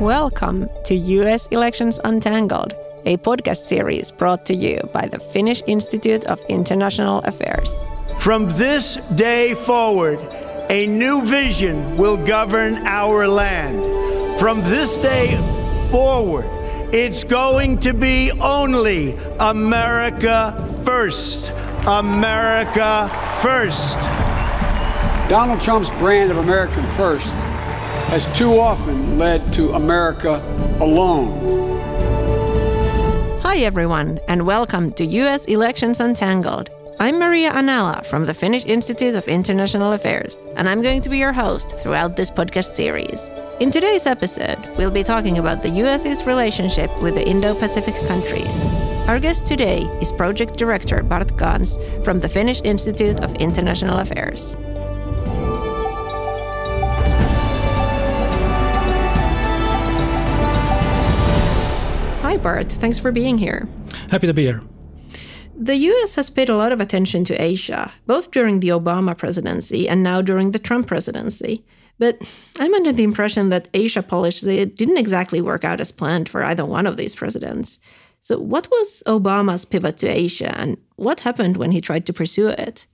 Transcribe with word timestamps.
Welcome 0.00 0.70
to 0.86 0.94
US 0.94 1.46
Elections 1.48 2.00
Untangled, 2.04 2.72
a 3.04 3.18
podcast 3.18 3.66
series 3.66 4.10
brought 4.10 4.46
to 4.46 4.54
you 4.54 4.80
by 4.94 5.06
the 5.06 5.18
Finnish 5.18 5.62
Institute 5.66 6.24
of 6.24 6.42
International 6.48 7.18
Affairs. 7.24 7.70
From 8.18 8.48
this 8.48 8.96
day 9.14 9.52
forward, 9.52 10.18
a 10.70 10.86
new 10.86 11.20
vision 11.26 11.98
will 11.98 12.16
govern 12.16 12.76
our 12.86 13.28
land. 13.28 14.40
From 14.40 14.62
this 14.62 14.96
day 14.96 15.36
forward, 15.90 16.46
it's 16.94 17.22
going 17.22 17.78
to 17.80 17.92
be 17.92 18.32
only 18.40 19.18
America 19.38 20.56
first. 20.82 21.52
America 21.86 23.10
first. 23.42 23.98
Donald 25.28 25.60
Trump's 25.60 25.90
brand 26.00 26.30
of 26.30 26.38
American 26.38 26.86
first 26.96 27.34
has 28.10 28.26
too 28.36 28.58
often 28.58 29.18
led 29.18 29.52
to 29.52 29.72
America 29.74 30.42
alone. 30.80 31.30
Hi, 33.40 33.58
everyone, 33.58 34.18
and 34.26 34.46
welcome 34.46 34.92
to 34.94 35.04
US 35.04 35.44
Elections 35.44 36.00
Untangled. 36.00 36.70
I'm 36.98 37.20
Maria 37.20 37.52
Anala 37.52 38.04
from 38.04 38.26
the 38.26 38.34
Finnish 38.34 38.64
Institute 38.66 39.14
of 39.14 39.28
International 39.28 39.92
Affairs, 39.92 40.40
and 40.56 40.68
I'm 40.68 40.82
going 40.82 41.02
to 41.02 41.08
be 41.08 41.18
your 41.18 41.32
host 41.32 41.70
throughout 41.78 42.16
this 42.16 42.32
podcast 42.32 42.74
series. 42.74 43.30
In 43.60 43.70
today's 43.70 44.06
episode, 44.06 44.58
we'll 44.76 44.90
be 44.90 45.04
talking 45.04 45.38
about 45.38 45.62
the 45.62 45.70
US's 45.70 46.24
relationship 46.24 46.90
with 47.00 47.14
the 47.14 47.24
Indo 47.24 47.54
Pacific 47.54 47.94
countries. 48.08 48.60
Our 49.06 49.20
guest 49.20 49.46
today 49.46 49.82
is 50.02 50.10
Project 50.10 50.56
Director 50.56 51.04
Bart 51.04 51.36
Gaens 51.38 51.78
from 52.02 52.18
the 52.18 52.28
Finnish 52.28 52.60
Institute 52.64 53.20
of 53.20 53.36
International 53.36 53.98
Affairs. 53.98 54.56
Bart. 62.42 62.72
Thanks 62.72 62.98
for 62.98 63.12
being 63.12 63.38
here. 63.38 63.68
Happy 64.10 64.26
to 64.26 64.34
be 64.34 64.44
here. 64.44 64.62
The 65.54 65.76
US 65.76 66.14
has 66.14 66.30
paid 66.30 66.48
a 66.48 66.56
lot 66.56 66.72
of 66.72 66.80
attention 66.80 67.22
to 67.24 67.42
Asia, 67.42 67.92
both 68.06 68.30
during 68.30 68.60
the 68.60 68.68
Obama 68.68 69.16
presidency 69.16 69.88
and 69.88 70.02
now 70.02 70.22
during 70.22 70.52
the 70.52 70.58
Trump 70.58 70.86
presidency. 70.86 71.64
But 71.98 72.18
I'm 72.58 72.72
under 72.72 72.92
the 72.92 73.02
impression 73.02 73.50
that 73.50 73.68
Asia 73.74 74.02
policy 74.02 74.64
didn't 74.64 74.96
exactly 74.96 75.42
work 75.42 75.64
out 75.64 75.80
as 75.80 75.92
planned 75.92 76.30
for 76.30 76.42
either 76.42 76.64
one 76.64 76.86
of 76.86 76.96
these 76.96 77.14
presidents. 77.14 77.78
So, 78.20 78.38
what 78.38 78.68
was 78.70 79.02
Obama's 79.06 79.66
pivot 79.66 79.98
to 79.98 80.08
Asia, 80.08 80.54
and 80.58 80.78
what 80.96 81.20
happened 81.20 81.56
when 81.56 81.72
he 81.72 81.80
tried 81.80 82.06
to 82.06 82.12
pursue 82.12 82.48
it? 82.48 82.86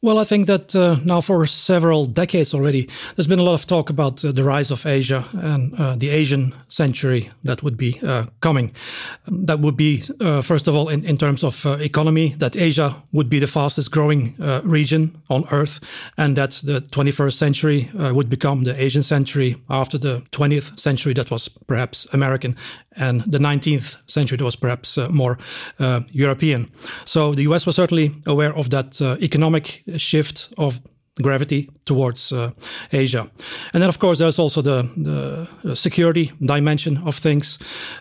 Well, 0.00 0.20
I 0.20 0.24
think 0.24 0.46
that 0.46 0.76
uh, 0.76 0.98
now 1.04 1.20
for 1.20 1.44
several 1.44 2.06
decades 2.06 2.54
already, 2.54 2.88
there's 3.16 3.26
been 3.26 3.40
a 3.40 3.42
lot 3.42 3.54
of 3.54 3.66
talk 3.66 3.90
about 3.90 4.24
uh, 4.24 4.30
the 4.30 4.44
rise 4.44 4.70
of 4.70 4.86
Asia 4.86 5.24
and 5.32 5.74
uh, 5.74 5.96
the 5.96 6.10
Asian 6.10 6.54
century 6.68 7.30
that 7.42 7.64
would 7.64 7.76
be 7.76 7.98
uh, 8.06 8.26
coming. 8.38 8.70
That 9.26 9.58
would 9.58 9.76
be, 9.76 10.04
uh, 10.20 10.42
first 10.42 10.68
of 10.68 10.76
all, 10.76 10.88
in, 10.88 11.04
in 11.04 11.18
terms 11.18 11.42
of 11.42 11.66
uh, 11.66 11.70
economy, 11.80 12.36
that 12.38 12.56
Asia 12.56 12.94
would 13.10 13.28
be 13.28 13.40
the 13.40 13.48
fastest 13.48 13.90
growing 13.90 14.36
region 14.62 15.20
on 15.30 15.46
Earth, 15.50 15.80
and 16.16 16.36
that 16.36 16.60
the 16.62 16.80
21st 16.80 17.34
century 17.34 17.90
would 17.94 18.30
become 18.30 18.62
the 18.62 18.80
Asian 18.80 19.02
century 19.02 19.56
after 19.68 19.98
the 19.98 20.22
20th 20.30 20.78
century 20.78 21.12
that 21.14 21.32
was 21.32 21.48
perhaps 21.48 22.06
American, 22.12 22.56
and 22.98 23.22
the 23.22 23.38
19th 23.38 23.96
century 24.06 24.38
was 24.42 24.56
perhaps 24.56 24.98
uh, 24.98 25.08
more 25.10 25.38
uh, 25.78 26.00
European. 26.10 26.68
So 27.04 27.34
the 27.34 27.42
US 27.42 27.66
was 27.66 27.76
certainly 27.76 28.14
aware 28.26 28.54
of 28.54 28.70
that 28.70 29.00
uh, 29.00 29.16
economic 29.20 29.82
shift 29.96 30.48
of 30.56 30.80
gravity 31.22 31.68
towards 31.84 32.32
uh, 32.32 32.50
Asia. 32.92 33.30
And 33.72 33.82
then, 33.82 33.88
of 33.88 33.98
course, 33.98 34.18
there's 34.18 34.38
also 34.38 34.62
the, 34.62 34.88
the 34.96 35.76
security 35.76 36.32
dimension 36.40 36.98
of 36.98 37.16
things. 37.16 37.58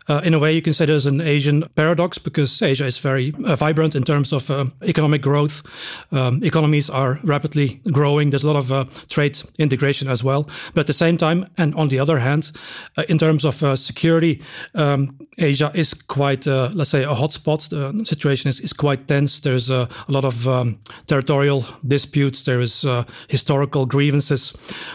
Uh, 0.09 0.21
in 0.23 0.33
a 0.33 0.39
way, 0.39 0.53
you 0.53 0.61
can 0.61 0.73
say 0.73 0.85
there's 0.85 1.05
an 1.05 1.21
Asian 1.21 1.63
paradox 1.75 2.17
because 2.17 2.61
Asia 2.61 2.85
is 2.85 2.97
very 2.97 3.33
uh, 3.45 3.55
vibrant 3.55 3.95
in 3.95 4.03
terms 4.03 4.33
of 4.33 4.49
uh, 4.49 4.65
economic 4.83 5.21
growth. 5.21 5.63
Um, 6.11 6.43
economies 6.43 6.89
are 6.89 7.19
rapidly 7.23 7.81
growing. 7.91 8.29
There's 8.29 8.43
a 8.43 8.51
lot 8.51 8.57
of 8.57 8.71
uh, 8.71 8.85
trade 9.09 9.39
integration 9.57 10.09
as 10.09 10.23
well. 10.23 10.43
But 10.73 10.81
at 10.81 10.87
the 10.87 10.93
same 10.93 11.17
time, 11.17 11.47
and 11.57 11.73
on 11.75 11.87
the 11.87 11.99
other 11.99 12.19
hand, 12.19 12.51
uh, 12.97 13.03
in 13.09 13.17
terms 13.17 13.45
of 13.45 13.79
security, 13.79 14.41
um, 14.75 15.17
Asia 15.37 15.71
is 15.73 15.93
quite, 15.93 16.45
let's 16.45 16.89
say, 16.89 17.03
a 17.03 17.15
hotspot. 17.15 17.69
The 17.69 18.05
situation 18.05 18.49
is, 18.49 18.59
is 18.59 18.73
quite 18.73 19.07
tense. 19.07 19.39
There's 19.39 19.69
a 19.69 19.87
lot 20.07 20.25
of 20.25 20.47
um, 20.47 20.79
territorial 21.05 21.65
disputes. 21.87 22.43
There 22.43 22.61
is 22.61 22.85
historical 23.27 23.85
grievances. 23.85 24.53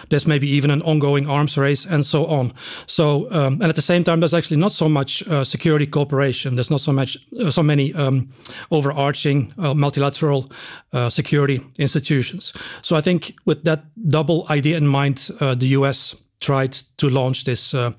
There's 0.09 0.27
maybe 0.27 0.49
even 0.49 0.71
an 0.71 0.83
ongoing 0.83 1.29
arms 1.29 1.57
race 1.57 1.85
and 1.87 2.05
so 2.05 2.27
on. 2.27 2.53
So, 2.87 3.31
um, 3.31 3.55
and 3.55 3.65
at 3.65 3.77
the 3.77 3.83
same 3.83 4.05
time, 4.05 4.21
there's 4.21 4.35
actually 4.35 4.61
not 4.61 4.73
so 4.73 4.89
much 4.89 5.27
uh, 5.29 5.45
security 5.45 5.87
cooperation. 5.87 6.55
There's 6.55 6.71
not 6.71 6.81
so 6.81 6.93
much, 6.93 7.17
uh, 7.41 7.51
so 7.51 7.63
many 7.63 7.95
um, 7.95 8.29
overarching 8.71 9.53
uh, 9.59 9.75
multilateral 9.75 10.51
uh, 10.93 11.11
security 11.11 11.61
institutions. 11.79 12.53
So 12.83 12.97
I 12.97 13.01
think 13.01 13.35
with 13.45 13.65
that 13.65 13.85
double 14.09 14.47
idea 14.51 14.77
in 14.77 14.87
mind, 14.87 15.31
uh, 15.41 15.55
the 15.55 15.69
US 15.79 16.15
tried 16.43 16.73
to 16.97 17.09
launch 17.09 17.45
this 17.45 17.75
uh, 17.75 17.93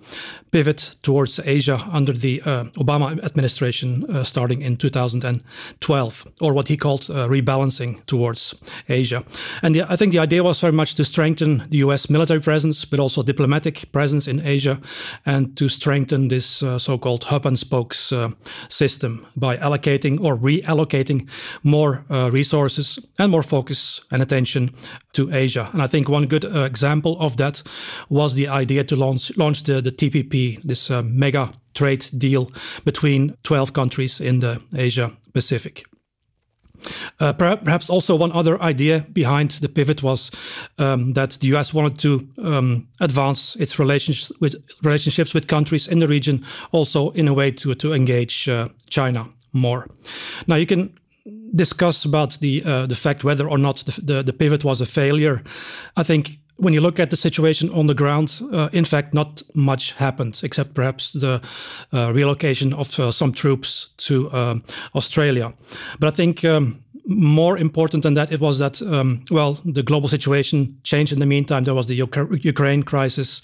pivot 0.53 0.95
towards 1.01 1.39
Asia 1.39 1.79
under 1.91 2.13
the 2.13 2.41
uh, 2.45 2.65
Obama 2.77 3.21
administration 3.23 4.05
uh, 4.05 4.23
starting 4.23 4.61
in 4.61 4.77
2012, 4.77 6.27
or 6.41 6.53
what 6.53 6.67
he 6.67 6.77
called 6.77 7.09
uh, 7.09 7.27
rebalancing 7.27 8.05
towards 8.05 8.53
Asia. 8.87 9.23
And 9.63 9.73
the, 9.73 9.91
I 9.91 9.95
think 9.95 10.11
the 10.11 10.19
idea 10.19 10.43
was 10.43 10.61
very 10.61 10.73
much 10.73 10.93
to 10.95 11.03
strengthen 11.03 11.63
the 11.69 11.77
US 11.77 12.09
military 12.09 12.39
presence, 12.39 12.85
but 12.85 12.99
also 12.99 13.23
diplomatic 13.23 13.91
presence 13.91 14.27
in 14.27 14.39
Asia, 14.45 14.79
and 15.25 15.57
to 15.57 15.67
strengthen 15.69 16.27
this 16.27 16.61
uh, 16.61 16.77
so 16.77 16.97
called 16.99 17.23
hub 17.25 17.45
and 17.45 17.57
spokes 17.57 18.11
uh, 18.11 18.29
system 18.69 19.25
by 19.35 19.57
allocating 19.57 20.21
or 20.21 20.37
reallocating 20.37 21.27
more 21.63 22.03
resources 22.31 22.99
and 23.17 23.31
more 23.31 23.43
focus 23.43 24.01
and 24.11 24.21
attention 24.21 24.71
to 25.13 25.33
Asia. 25.33 25.69
And 25.73 25.81
I 25.81 25.87
think 25.87 26.09
one 26.09 26.27
good 26.27 26.43
example 26.43 27.17
of 27.19 27.37
that 27.37 27.63
was 28.09 28.32
was 28.33 28.37
the 28.37 28.61
idea 28.61 28.83
to 28.83 28.95
launch 28.95 29.31
launch 29.37 29.63
the, 29.63 29.81
the 29.81 29.91
TPP, 29.91 30.61
this 30.63 30.89
uh, 30.89 31.01
mega 31.03 31.49
trade 31.73 32.05
deal 32.17 32.51
between 32.85 33.35
12 33.43 33.73
countries 33.73 34.19
in 34.19 34.39
the 34.39 34.59
Asia 34.75 35.11
Pacific. 35.33 35.85
Uh, 37.19 37.33
perhaps 37.33 37.89
also 37.89 38.15
one 38.15 38.31
other 38.33 38.61
idea 38.61 39.05
behind 39.13 39.51
the 39.61 39.69
pivot 39.69 40.03
was 40.03 40.31
um, 40.77 41.13
that 41.13 41.39
the 41.39 41.47
US 41.55 41.73
wanted 41.73 41.97
to 41.99 42.27
um, 42.43 42.87
advance 42.99 43.55
its 43.55 43.79
relationships 43.79 44.31
with 44.41 44.55
relationships 44.83 45.33
with 45.33 45.47
countries 45.47 45.87
in 45.87 45.99
the 45.99 46.07
region, 46.07 46.43
also 46.71 47.11
in 47.11 47.27
a 47.27 47.33
way 47.33 47.51
to 47.51 47.75
to 47.75 47.93
engage 47.93 48.49
uh, 48.49 48.67
China 48.89 49.25
more. 49.51 49.87
Now 50.45 50.57
you 50.57 50.65
can 50.65 50.89
discuss 51.55 52.05
about 52.05 52.39
the 52.39 52.63
uh, 52.65 52.87
the 52.87 52.95
fact 52.95 53.23
whether 53.23 53.47
or 53.47 53.57
not 53.57 53.85
the, 53.85 54.01
the, 54.01 54.23
the 54.23 54.33
pivot 54.33 54.63
was 54.63 54.81
a 54.81 54.85
failure. 54.85 55.41
I 55.95 56.03
think 56.03 56.37
when 56.63 56.73
you 56.73 56.81
look 56.81 56.99
at 56.99 57.09
the 57.09 57.15
situation 57.15 57.69
on 57.69 57.87
the 57.87 57.93
ground, 57.93 58.41
uh, 58.51 58.69
in 58.71 58.85
fact, 58.85 59.13
not 59.13 59.43
much 59.53 59.91
happened, 59.93 60.41
except 60.43 60.73
perhaps 60.73 61.13
the 61.13 61.41
uh, 61.91 62.13
relocation 62.13 62.73
of 62.73 62.99
uh, 62.99 63.11
some 63.11 63.33
troops 63.33 63.89
to 63.97 64.31
um, 64.33 64.63
Australia. 64.95 65.53
But 65.99 66.13
I 66.13 66.15
think 66.15 66.43
um, 66.45 66.83
more 67.05 67.57
important 67.57 68.03
than 68.03 68.13
that, 68.13 68.31
it 68.31 68.39
was 68.39 68.59
that, 68.59 68.81
um, 68.81 69.23
well, 69.29 69.59
the 69.65 69.83
global 69.83 70.07
situation 70.07 70.77
changed 70.83 71.11
in 71.11 71.19
the 71.19 71.25
meantime. 71.25 71.63
There 71.63 71.73
was 71.73 71.87
the 71.87 71.95
Ukraine 71.95 72.83
crisis, 72.83 73.41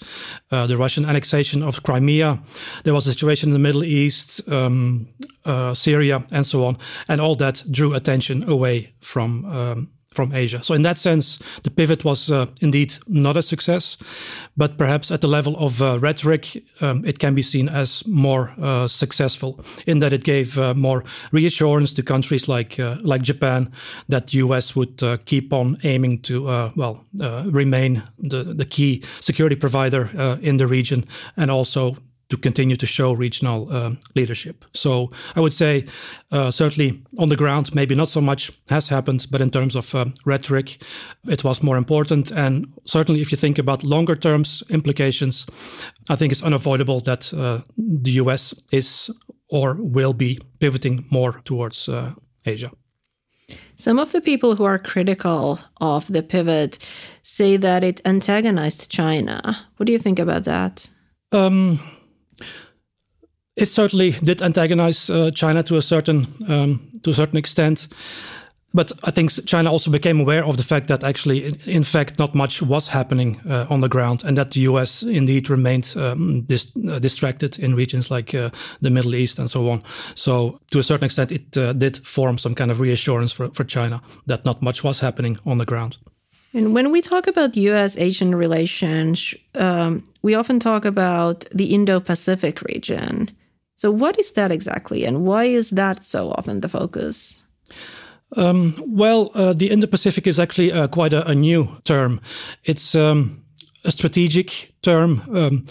uh, 0.50 0.66
the 0.66 0.76
Russian 0.76 1.04
annexation 1.04 1.62
of 1.62 1.82
Crimea, 1.82 2.38
there 2.84 2.94
was 2.94 3.06
a 3.06 3.12
situation 3.12 3.50
in 3.50 3.52
the 3.52 3.58
Middle 3.58 3.84
East, 3.84 4.48
um, 4.48 5.08
uh, 5.44 5.74
Syria, 5.74 6.24
and 6.30 6.46
so 6.46 6.64
on. 6.64 6.78
And 7.08 7.20
all 7.20 7.36
that 7.36 7.64
drew 7.70 7.94
attention 7.94 8.48
away 8.48 8.94
from 9.00 9.44
um, 9.44 9.90
from 10.12 10.32
Asia. 10.32 10.62
So 10.62 10.74
in 10.74 10.82
that 10.82 10.98
sense, 10.98 11.38
the 11.62 11.70
pivot 11.70 12.04
was 12.04 12.30
uh, 12.30 12.46
indeed 12.60 12.94
not 13.06 13.36
a 13.36 13.42
success, 13.42 13.96
but 14.56 14.76
perhaps 14.76 15.10
at 15.10 15.20
the 15.20 15.28
level 15.28 15.56
of 15.56 15.80
uh, 15.80 15.98
rhetoric, 16.00 16.64
um, 16.80 17.04
it 17.04 17.18
can 17.18 17.34
be 17.34 17.42
seen 17.42 17.68
as 17.68 18.04
more 18.06 18.52
uh, 18.60 18.88
successful 18.88 19.60
in 19.86 20.00
that 20.00 20.12
it 20.12 20.24
gave 20.24 20.58
uh, 20.58 20.74
more 20.74 21.04
reassurance 21.30 21.94
to 21.94 22.02
countries 22.02 22.48
like 22.48 22.80
uh, 22.80 22.96
like 23.02 23.22
Japan 23.22 23.70
that 24.08 24.28
the 24.28 24.38
U.S. 24.38 24.74
would 24.74 25.02
uh, 25.02 25.16
keep 25.24 25.52
on 25.52 25.78
aiming 25.84 26.22
to 26.22 26.70
well 26.76 27.04
remain 27.52 28.02
the 28.18 28.42
the 28.42 28.64
key 28.64 29.04
security 29.20 29.56
provider 29.56 30.10
in 30.42 30.56
the 30.56 30.66
region 30.66 31.04
and 31.36 31.50
also 31.50 31.96
to 32.30 32.36
continue 32.36 32.76
to 32.76 32.86
show 32.86 33.12
regional 33.12 33.70
uh, 33.70 33.90
leadership. 34.14 34.64
So 34.72 35.10
I 35.36 35.40
would 35.40 35.52
say, 35.52 35.86
uh, 36.32 36.50
certainly 36.50 37.02
on 37.18 37.28
the 37.28 37.36
ground, 37.36 37.74
maybe 37.74 37.94
not 37.94 38.08
so 38.08 38.20
much 38.20 38.50
has 38.68 38.88
happened, 38.88 39.26
but 39.30 39.40
in 39.40 39.50
terms 39.50 39.76
of 39.76 39.94
uh, 39.94 40.06
rhetoric, 40.24 40.82
it 41.28 41.44
was 41.44 41.62
more 41.62 41.76
important. 41.76 42.30
And 42.30 42.72
certainly, 42.86 43.20
if 43.20 43.30
you 43.30 43.36
think 43.36 43.58
about 43.58 43.84
longer 43.84 44.16
terms 44.16 44.62
implications, 44.70 45.46
I 46.08 46.16
think 46.16 46.32
it's 46.32 46.42
unavoidable 46.42 47.00
that 47.00 47.32
uh, 47.34 47.60
the 47.76 48.12
US 48.12 48.54
is 48.72 49.10
or 49.48 49.74
will 49.74 50.12
be 50.12 50.38
pivoting 50.60 51.04
more 51.10 51.40
towards 51.44 51.88
uh, 51.88 52.14
Asia. 52.46 52.70
Some 53.74 53.98
of 53.98 54.12
the 54.12 54.20
people 54.20 54.54
who 54.54 54.64
are 54.64 54.78
critical 54.78 55.58
of 55.80 56.06
the 56.06 56.22
pivot 56.22 56.78
say 57.22 57.56
that 57.56 57.82
it 57.82 58.00
antagonized 58.04 58.90
China. 58.90 59.66
What 59.76 59.86
do 59.86 59.92
you 59.92 59.98
think 59.98 60.18
about 60.18 60.44
that? 60.44 60.90
Um, 61.32 61.80
it 63.60 63.68
certainly 63.68 64.12
did 64.22 64.42
antagonize 64.42 65.10
uh, 65.10 65.30
China 65.30 65.62
to 65.62 65.76
a 65.76 65.82
certain 65.82 66.26
um, 66.48 66.80
to 67.02 67.10
a 67.10 67.14
certain 67.14 67.38
extent. 67.38 67.88
But 68.72 68.92
I 69.02 69.10
think 69.10 69.32
China 69.46 69.72
also 69.72 69.90
became 69.90 70.20
aware 70.20 70.44
of 70.44 70.56
the 70.56 70.62
fact 70.62 70.86
that 70.86 71.02
actually, 71.02 71.56
in 71.66 71.82
fact, 71.82 72.18
not 72.18 72.34
much 72.34 72.62
was 72.62 72.88
happening 72.88 73.40
uh, 73.48 73.66
on 73.68 73.80
the 73.80 73.88
ground, 73.88 74.22
and 74.24 74.36
that 74.36 74.52
the 74.52 74.60
U.S. 74.60 75.02
indeed 75.02 75.50
remained 75.50 75.92
um, 75.96 76.42
dis 76.42 76.70
uh, 76.88 77.00
distracted 77.00 77.58
in 77.58 77.74
regions 77.74 78.10
like 78.10 78.32
uh, 78.32 78.50
the 78.80 78.90
Middle 78.90 79.14
East 79.14 79.38
and 79.38 79.50
so 79.50 79.68
on. 79.68 79.82
So, 80.14 80.60
to 80.70 80.78
a 80.78 80.82
certain 80.82 81.04
extent, 81.04 81.32
it 81.32 81.56
uh, 81.56 81.72
did 81.72 82.06
form 82.06 82.38
some 82.38 82.54
kind 82.54 82.70
of 82.70 82.78
reassurance 82.78 83.32
for, 83.32 83.50
for 83.54 83.64
China 83.64 84.00
that 84.26 84.44
not 84.44 84.62
much 84.62 84.84
was 84.84 85.00
happening 85.00 85.38
on 85.44 85.58
the 85.58 85.66
ground. 85.66 85.98
And 86.54 86.74
when 86.74 86.92
we 86.92 87.00
talk 87.00 87.26
about 87.26 87.56
US 87.56 87.96
Asian 87.96 88.34
relations, 88.34 89.34
um, 89.54 90.04
we 90.22 90.36
often 90.36 90.60
talk 90.60 90.84
about 90.84 91.44
the 91.52 91.74
Indo 91.74 92.00
Pacific 92.00 92.62
region. 92.62 93.30
So, 93.80 93.90
what 93.90 94.18
is 94.18 94.32
that 94.32 94.52
exactly, 94.52 95.06
and 95.06 95.24
why 95.24 95.44
is 95.44 95.70
that 95.70 96.04
so 96.04 96.32
often 96.32 96.60
the 96.60 96.68
focus? 96.68 97.42
Um, 98.36 98.74
well, 98.86 99.30
uh, 99.34 99.54
the 99.54 99.70
Indo 99.70 99.86
Pacific 99.86 100.26
is 100.26 100.38
actually 100.38 100.70
uh, 100.70 100.86
quite 100.88 101.14
a, 101.14 101.26
a, 101.26 101.34
new 101.34 101.66
term. 101.84 102.20
It's 102.64 102.94
um, 102.94 103.42
a 103.82 103.90
strategic 103.90 104.74
term. 104.82 105.22
Um, 105.34 105.66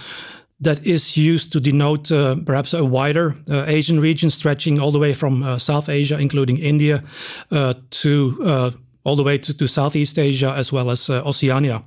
that 0.61 0.83
is 0.85 1.15
used 1.15 1.53
to 1.53 1.59
denote 1.59 2.11
uh, 2.11 2.35
perhaps 2.45 2.73
a 2.73 2.83
wider 2.83 3.35
uh, 3.47 3.63
Asian 3.67 3.99
region 3.99 4.29
stretching 4.31 4.79
all 4.79 4.91
the 4.91 4.99
way 4.99 5.13
from 5.13 5.43
uh, 5.43 5.59
South 5.59 5.87
Asia, 5.87 6.17
including 6.17 6.57
India, 6.57 7.03
uh, 7.51 7.75
to 7.91 8.73
all 9.03 9.15
the 9.15 9.23
way 9.23 9.37
to, 9.37 9.53
to, 9.53 9.67
Southeast 9.67 10.19
Asia 10.19 10.51
as 10.51 10.71
well 10.71 10.89
as 10.89 11.09
uh, 11.09 11.21
Oceania. 11.25 11.83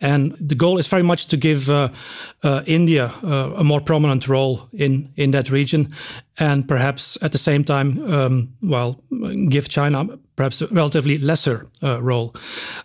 And 0.00 0.36
the 0.40 0.54
goal 0.54 0.78
is 0.78 0.86
very 0.86 1.02
much 1.02 1.26
to 1.26 1.36
give 1.36 1.70
uh, 1.70 1.88
uh, 2.42 2.62
India 2.66 3.12
uh, 3.22 3.52
a 3.56 3.64
more 3.64 3.80
prominent 3.80 4.28
role 4.28 4.68
in, 4.72 5.12
in 5.16 5.30
that 5.30 5.50
region 5.50 5.94
and 6.38 6.66
perhaps 6.68 7.18
at 7.22 7.32
the 7.32 7.38
same 7.38 7.64
time, 7.64 8.00
um, 8.12 8.54
well, 8.62 9.00
give 9.48 9.68
China 9.68 10.06
perhaps 10.36 10.62
a 10.62 10.68
relatively 10.68 11.18
lesser 11.18 11.66
uh, 11.82 12.00
role. 12.00 12.34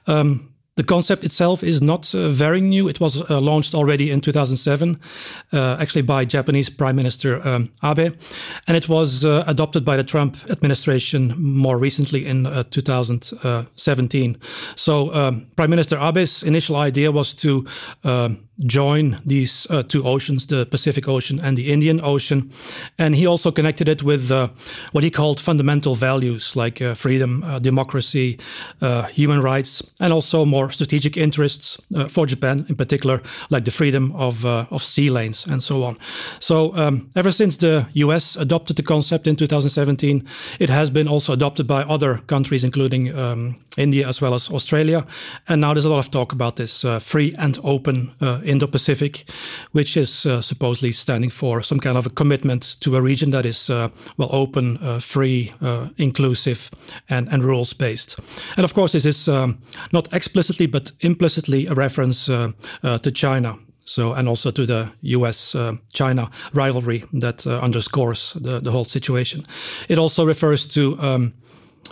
Um, 0.08 0.52
the 0.75 0.84
concept 0.84 1.24
itself 1.24 1.64
is 1.64 1.81
not 1.81 2.16
uh, 2.16 2.30
very 2.30 2.60
new. 2.60 2.88
It 2.88 3.00
was 3.00 3.22
uh, 3.30 3.40
launched 3.40 3.75
already 3.75 4.10
in 4.10 4.22
2007, 4.22 5.00
uh, 5.52 5.78
actually 5.80 6.02
by 6.02 6.25
Japanese 6.25 6.70
Prime 6.70 6.96
Minister 6.96 7.48
um, 7.48 7.70
Abe, 7.84 8.16
and 8.68 8.75
it 8.75 8.90
was 8.90 9.24
uh, 9.24 9.44
adopted 9.46 9.86
by 9.86 9.98
the 9.98 10.04
Trump 10.04 10.38
administration 10.50 11.36
more 11.38 11.78
recently 11.78 12.25
in 12.25 12.48
uh, 12.48 12.64
2017. 12.72 14.38
So, 14.75 15.14
um, 15.14 15.46
Prime 15.56 15.70
Minister 15.70 15.98
Abe's 15.98 16.42
initial 16.42 16.75
idea 16.75 17.12
was 17.12 17.36
to 17.36 17.66
um, 18.04 18.48
join 18.59 19.19
these 19.25 19.67
uh, 19.69 19.83
two 19.83 20.03
oceans, 20.03 20.47
the 20.47 20.65
Pacific 20.65 21.07
Ocean 21.07 21.39
and 21.39 21.57
the 21.57 21.71
Indian 21.71 22.00
Ocean. 22.03 22.51
And 22.97 23.15
he 23.15 23.25
also 23.25 23.51
connected 23.51 23.89
it 23.89 24.03
with 24.03 24.31
uh, 24.31 24.50
what 24.91 25.03
he 25.03 25.11
called 25.11 25.39
fundamental 25.39 25.95
values 25.95 26.55
like 26.55 26.81
uh, 26.81 26.94
freedom, 26.94 27.44
uh, 27.44 27.59
democracy, 27.59 28.39
uh, 28.81 29.03
human 29.03 29.41
rights, 29.41 29.81
and 30.00 30.13
also 30.13 30.45
more 30.45 30.69
strategic 30.69 31.17
interests 31.17 31.81
uh, 31.95 32.07
for 32.07 32.25
Japan 32.25 32.65
in 32.69 32.75
particular, 32.75 33.21
like 33.50 33.65
the 33.65 33.71
freedom 33.71 34.11
of, 34.15 34.45
of 34.45 34.83
sea 34.83 35.09
lanes 35.09 35.45
and 35.47 35.63
so 35.63 35.83
on. 35.83 35.97
So, 36.39 36.75
um, 36.75 37.09
ever 37.15 37.31
since 37.31 37.57
the 37.57 37.88
US 37.94 38.35
adopted 38.35 38.77
the 38.77 38.83
concept 38.83 39.27
in 39.27 39.35
2017, 39.35 40.27
it 40.59 40.69
has 40.69 40.89
been 40.89 41.07
also 41.07 41.33
adopted 41.33 41.67
by 41.67 41.83
other 41.83 42.17
countries, 42.27 42.63
including 42.63 43.17
um, 43.17 43.55
India 43.77 44.07
as 44.07 44.21
well 44.21 44.33
as 44.33 44.50
Australia. 44.50 45.05
And 45.47 45.61
now 45.61 45.73
there's 45.73 45.85
a 45.85 45.89
lot 45.89 46.00
of 46.00 46.11
talk 46.11 46.31
about 46.33 46.55
this 46.55 46.85
free 47.00 47.33
and 47.38 47.57
open 47.63 48.13
Indo 48.53 48.67
Pacific, 48.67 49.25
which 49.71 49.97
is 49.97 50.25
uh, 50.25 50.41
supposedly 50.41 50.91
standing 50.91 51.31
for 51.31 51.63
some 51.63 51.79
kind 51.79 51.97
of 51.97 52.05
a 52.05 52.09
commitment 52.09 52.77
to 52.79 52.95
a 52.95 53.01
region 53.01 53.31
that 53.31 53.45
is 53.45 53.69
uh, 53.69 53.89
well 54.17 54.29
open, 54.31 54.77
uh, 54.77 55.00
free, 55.00 55.51
uh, 55.61 55.88
inclusive, 55.97 56.69
and, 57.09 57.27
and 57.33 57.44
rules 57.44 57.73
based. 57.73 58.19
And 58.55 58.63
of 58.63 58.73
course, 58.73 58.91
this 58.91 59.05
is 59.05 59.27
um, 59.27 59.57
not 59.91 60.13
explicitly 60.13 60.67
but 60.67 60.91
implicitly 61.00 61.67
a 61.67 61.73
reference 61.73 62.29
uh, 62.29 62.51
uh, 62.83 62.97
to 63.00 63.11
China. 63.11 63.57
So, 63.85 64.13
and 64.13 64.29
also 64.29 64.51
to 64.51 64.65
the 64.65 64.88
US 65.01 65.55
China 65.91 66.29
rivalry 66.53 67.03
that 67.19 67.45
underscores 67.45 68.33
the, 68.41 68.61
the 68.61 68.71
whole 68.71 68.85
situation. 68.85 69.45
It 69.89 69.97
also 69.97 70.25
refers 70.25 70.67
to 70.67 70.97
um, 71.01 71.33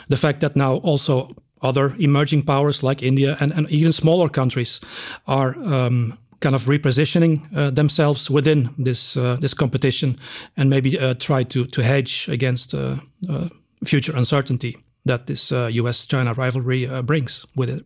the 0.08 0.16
fact 0.16 0.40
that 0.40 0.56
now 0.56 0.76
also 0.76 1.36
other 1.62 1.94
emerging 2.00 2.44
powers 2.44 2.82
like 2.82 3.04
India 3.04 3.36
and, 3.40 3.52
and 3.52 3.70
even 3.70 3.92
smaller 3.92 4.30
countries 4.30 4.80
are 5.28 5.56
um, 5.60 6.18
kind 6.42 6.56
of 6.56 6.66
repositioning 6.66 7.42
uh, 7.56 7.70
themselves 7.70 8.30
within 8.30 8.70
this 8.78 9.16
uh, 9.16 9.38
this 9.40 9.54
competition 9.54 10.18
and 10.58 10.70
maybe 10.70 11.00
uh, 11.00 11.14
try 11.14 11.44
to 11.44 11.66
to 11.66 11.82
hedge 11.82 12.28
against 12.30 12.74
uh, 12.74 12.96
uh, 13.30 13.48
future 13.86 14.18
uncertainty 14.18 14.78
that 15.06 15.26
this 15.26 15.52
U.S.-China 15.52 16.38
rivalry 16.38 16.86
brings 17.02 17.46
with 17.56 17.70
it. 17.70 17.84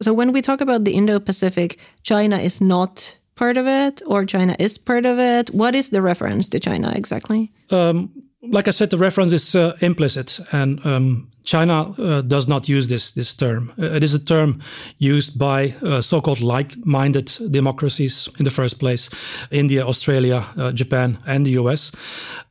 So 0.00 0.12
when 0.12 0.32
we 0.32 0.40
talk 0.40 0.60
about 0.60 0.84
the 0.84 0.92
Indo-Pacific, 0.92 1.78
China 2.02 2.36
is 2.36 2.60
not 2.60 3.16
part 3.34 3.56
of 3.56 3.66
it, 3.66 4.02
or 4.06 4.24
China 4.24 4.54
is 4.58 4.78
part 4.78 5.04
of 5.04 5.18
it. 5.18 5.50
What 5.50 5.74
is 5.74 5.88
the 5.88 6.00
reference 6.00 6.48
to 6.50 6.60
China 6.60 6.92
exactly? 6.94 7.50
Um, 7.70 8.10
like 8.42 8.68
I 8.68 8.72
said, 8.72 8.90
the 8.90 8.98
reference 8.98 9.32
is 9.32 9.54
uh, 9.54 9.76
implicit, 9.80 10.38
and 10.52 10.84
um, 10.86 11.31
China 11.44 11.94
uh, 11.98 12.22
does 12.22 12.46
not 12.46 12.68
use 12.68 12.88
this 12.88 13.12
this 13.12 13.34
term. 13.34 13.72
Uh, 13.78 13.96
it 13.96 14.02
is 14.04 14.14
a 14.14 14.18
term 14.18 14.60
used 14.98 15.38
by 15.38 15.74
uh, 15.82 16.00
so-called 16.00 16.40
like-minded 16.40 17.32
democracies 17.50 18.28
in 18.38 18.44
the 18.44 18.50
first 18.50 18.78
place: 18.78 19.10
India, 19.50 19.86
Australia, 19.86 20.44
uh, 20.56 20.72
Japan, 20.72 21.18
and 21.26 21.46
the 21.46 21.52
U.S. 21.62 21.92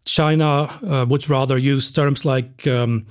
China 0.05 0.69
uh, 0.83 1.05
would 1.07 1.29
rather 1.29 1.57
use 1.57 1.91
terms 1.91 2.25
like 2.25 2.67
um, 2.67 3.05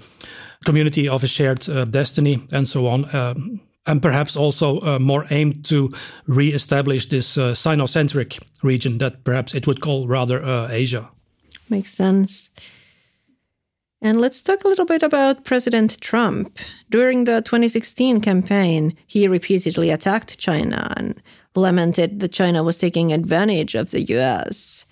"community 0.65 1.09
of 1.09 1.25
a 1.25 1.27
shared 1.27 1.67
destiny" 1.91 2.39
and 2.53 2.69
so 2.69 2.87
on. 2.87 3.05
Um, 3.15 3.61
and 3.87 4.03
perhaps 4.03 4.37
also 4.37 4.99
more 4.99 5.27
aimed 5.31 5.65
to 5.65 5.91
re-establish 6.27 7.09
this 7.09 7.37
Sinocentric 7.37 8.39
region 8.63 8.99
that 8.99 9.25
perhaps 9.25 9.55
it 9.55 9.67
would 9.67 9.81
call 9.81 10.07
rather 10.07 10.43
Asia. 10.71 11.09
Makes 11.69 11.95
sense. 11.95 12.51
And 14.03 14.21
let's 14.21 14.41
talk 14.41 14.65
a 14.65 14.69
little 14.69 14.87
bit 14.87 15.03
about 15.03 15.45
President 15.45 16.01
Trump. 16.01 16.59
During 16.91 17.25
the 17.25 17.43
2016 17.43 18.21
campaign, 18.21 18.97
he 19.07 19.29
repeatedly 19.29 19.91
attacked 19.91 20.39
China 20.39 20.93
and 20.97 21.21
lamented 21.55 22.21
that 22.21 22.33
China 22.33 22.63
was 22.63 22.79
taking 22.79 23.13
advantage 23.13 23.75
of 23.75 23.91
the 23.91 24.03
US. 24.17 24.87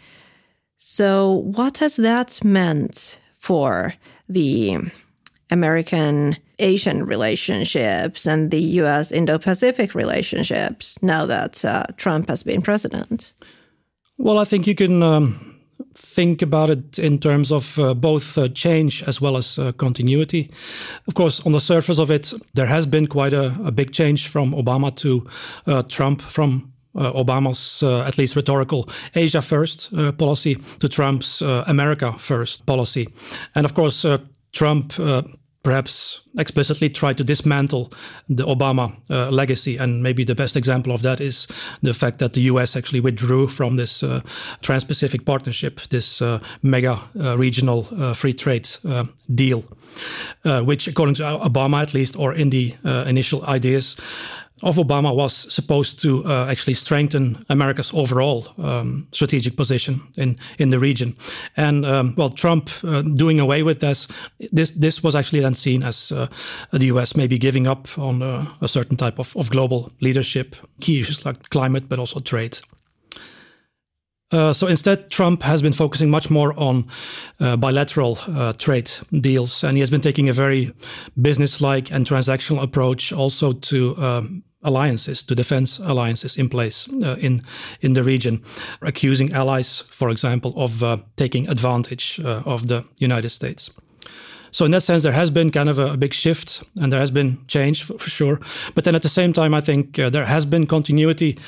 So, 0.76 1.32
what 1.32 1.78
has 1.78 1.96
that 1.96 2.44
meant 2.44 3.18
for 3.38 3.94
the 4.28 4.78
American 5.50 6.36
Asian 6.58 7.04
relationships 7.04 8.26
and 8.26 8.50
the 8.50 8.60
US 8.82 9.10
Indo 9.10 9.38
Pacific 9.38 9.94
relationships 9.94 11.02
now 11.02 11.24
that 11.26 11.64
uh, 11.64 11.84
Trump 11.96 12.28
has 12.28 12.42
been 12.42 12.60
president? 12.60 13.32
Well, 14.18 14.38
I 14.38 14.44
think 14.44 14.66
you 14.66 14.74
can 14.74 15.02
um, 15.02 15.57
think 15.94 16.42
about 16.42 16.70
it 16.70 16.98
in 16.98 17.18
terms 17.18 17.50
of 17.50 17.78
uh, 17.78 17.94
both 17.94 18.38
uh, 18.38 18.48
change 18.48 19.02
as 19.06 19.20
well 19.20 19.36
as 19.36 19.58
uh, 19.58 19.72
continuity. 19.72 20.50
Of 21.06 21.14
course, 21.14 21.40
on 21.46 21.52
the 21.52 21.60
surface 21.60 21.98
of 21.98 22.10
it, 22.10 22.32
there 22.54 22.66
has 22.66 22.86
been 22.86 23.06
quite 23.06 23.34
a, 23.34 23.54
a 23.64 23.70
big 23.70 23.92
change 23.92 24.28
from 24.28 24.52
Obama 24.52 24.94
to 24.96 25.26
uh, 25.66 25.82
Trump, 25.82 26.22
from 26.22 26.72
uh, 26.94 27.12
Obama's 27.12 27.82
uh, 27.82 28.02
at 28.02 28.18
least 28.18 28.36
rhetorical 28.36 28.88
Asia 29.14 29.42
first 29.42 29.92
policy 30.18 30.56
to 30.78 30.88
Trump's 30.88 31.42
America 31.42 32.12
first 32.18 32.66
policy. 32.66 33.08
And 33.54 33.64
of 33.64 33.74
course, 33.74 34.04
Trump 34.52 34.92
perhaps 35.62 36.20
explicitly 36.38 36.88
try 36.88 37.12
to 37.12 37.24
dismantle 37.24 37.92
the 38.28 38.44
Obama 38.44 38.92
uh, 39.10 39.30
legacy. 39.30 39.76
And 39.76 40.02
maybe 40.02 40.24
the 40.24 40.34
best 40.34 40.56
example 40.56 40.92
of 40.92 41.02
that 41.02 41.20
is 41.20 41.46
the 41.82 41.92
fact 41.92 42.18
that 42.18 42.32
the 42.32 42.42
US 42.42 42.76
actually 42.76 43.00
withdrew 43.00 43.48
from 43.48 43.76
this 43.76 44.02
uh, 44.02 44.20
Trans 44.62 44.84
Pacific 44.84 45.24
Partnership, 45.24 45.80
this 45.90 46.22
uh, 46.22 46.38
mega 46.62 47.00
uh, 47.20 47.36
regional 47.36 47.88
uh, 47.98 48.14
free 48.14 48.32
trade 48.32 48.68
uh, 48.88 49.04
deal, 49.34 49.64
which, 50.64 50.88
according 50.88 51.16
to 51.16 51.22
Obama 51.22 51.82
at 51.82 51.94
least, 51.94 52.16
or 52.18 52.32
in 52.32 52.50
the 52.50 52.74
initial 53.06 53.44
ideas, 53.46 53.96
of 54.62 54.76
Obama 54.76 55.14
was 55.14 55.32
supposed 55.52 56.00
to 56.02 56.24
uh, 56.24 56.46
actually 56.50 56.74
strengthen 56.74 57.44
America's 57.48 57.92
overall 57.94 58.48
um, 58.58 59.06
strategic 59.12 59.56
position 59.56 60.00
in, 60.16 60.38
in 60.58 60.70
the 60.70 60.78
region. 60.78 61.16
And 61.56 61.86
um, 61.86 62.14
well, 62.16 62.30
Trump 62.30 62.70
uh, 62.82 63.02
doing 63.02 63.40
away 63.40 63.62
with 63.62 63.80
this, 63.80 64.08
this, 64.52 64.70
this 64.70 65.02
was 65.02 65.14
actually 65.14 65.40
then 65.40 65.54
seen 65.54 65.82
as 65.82 66.10
uh, 66.12 66.26
the 66.72 66.86
US 66.86 67.16
maybe 67.16 67.38
giving 67.38 67.66
up 67.66 67.98
on 67.98 68.22
uh, 68.22 68.46
a 68.60 68.68
certain 68.68 68.96
type 68.96 69.18
of, 69.18 69.36
of 69.36 69.50
global 69.50 69.92
leadership, 70.00 70.56
key 70.80 71.00
issues 71.00 71.24
like 71.24 71.50
climate, 71.50 71.88
but 71.88 71.98
also 71.98 72.20
trade. 72.20 72.58
Uh, 74.30 74.52
so 74.52 74.66
instead, 74.66 75.10
Trump 75.10 75.42
has 75.42 75.62
been 75.62 75.72
focusing 75.72 76.10
much 76.10 76.28
more 76.28 76.52
on 76.58 76.86
uh, 77.40 77.56
bilateral 77.56 78.18
uh, 78.28 78.52
trade 78.52 78.90
deals, 79.20 79.64
and 79.64 79.78
he 79.78 79.80
has 79.80 79.88
been 79.88 80.02
taking 80.02 80.28
a 80.28 80.34
very 80.34 80.70
business-like 81.20 81.90
and 81.90 82.06
transactional 82.06 82.62
approach, 82.62 83.10
also 83.10 83.54
to 83.54 83.96
um, 83.96 84.44
alliances, 84.62 85.22
to 85.22 85.34
defense 85.34 85.78
alliances 85.78 86.36
in 86.36 86.48
place 86.48 86.88
uh, 87.04 87.16
in 87.18 87.42
in 87.80 87.94
the 87.94 88.02
region, 88.02 88.42
accusing 88.80 89.32
allies, 89.32 89.84
for 89.90 90.10
example, 90.10 90.52
of 90.56 90.82
uh, 90.82 90.96
taking 91.16 91.48
advantage 91.48 92.20
uh, 92.24 92.42
of 92.44 92.66
the 92.66 92.84
United 92.98 93.30
States. 93.30 93.70
So 94.50 94.64
in 94.64 94.70
that 94.70 94.82
sense, 94.82 95.02
there 95.02 95.12
has 95.12 95.30
been 95.30 95.50
kind 95.50 95.68
of 95.68 95.78
a, 95.78 95.92
a 95.92 95.96
big 95.96 96.14
shift, 96.14 96.62
and 96.80 96.92
there 96.92 97.00
has 97.00 97.10
been 97.10 97.38
change 97.46 97.84
for, 97.84 97.98
for 97.98 98.10
sure. 98.10 98.40
But 98.74 98.84
then 98.84 98.94
at 98.94 99.02
the 99.02 99.08
same 99.08 99.32
time, 99.32 99.54
I 99.54 99.60
think 99.60 99.98
uh, 99.98 100.10
there 100.10 100.26
has 100.26 100.46
been 100.46 100.66
continuity 100.66 101.38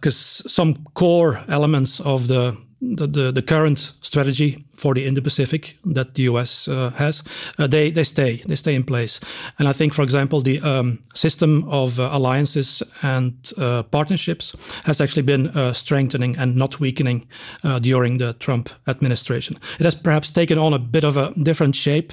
because 0.00 0.42
some 0.52 0.74
core 0.94 1.40
elements 1.48 2.00
of 2.00 2.26
the 2.26 2.56
the, 2.80 3.06
the, 3.06 3.32
the, 3.32 3.42
current 3.42 3.92
strategy 4.02 4.64
for 4.76 4.94
the 4.94 5.04
Indo-Pacific 5.04 5.78
that 5.84 6.14
the 6.14 6.22
US 6.24 6.68
uh, 6.68 6.90
has, 6.96 7.22
uh, 7.58 7.66
they 7.66 7.90
they 7.90 8.04
stay 8.04 8.42
they 8.46 8.56
stay 8.56 8.74
in 8.74 8.84
place. 8.84 9.20
And 9.58 9.68
I 9.68 9.72
think, 9.72 9.94
for 9.94 10.02
example, 10.02 10.40
the 10.40 10.60
um, 10.60 11.02
system 11.14 11.64
of 11.68 11.98
uh, 11.98 12.10
alliances 12.12 12.82
and 13.02 13.52
uh, 13.58 13.82
partnerships 13.82 14.54
has 14.84 15.00
actually 15.00 15.22
been 15.22 15.48
uh, 15.48 15.72
strengthening 15.72 16.38
and 16.38 16.56
not 16.56 16.78
weakening 16.78 17.26
uh, 17.64 17.78
during 17.80 18.18
the 18.18 18.34
Trump 18.34 18.70
administration. 18.86 19.58
It 19.80 19.84
has 19.84 19.96
perhaps 19.96 20.30
taken 20.30 20.58
on 20.58 20.72
a 20.72 20.78
bit 20.78 21.04
of 21.04 21.16
a 21.16 21.32
different 21.42 21.74
shape. 21.74 22.12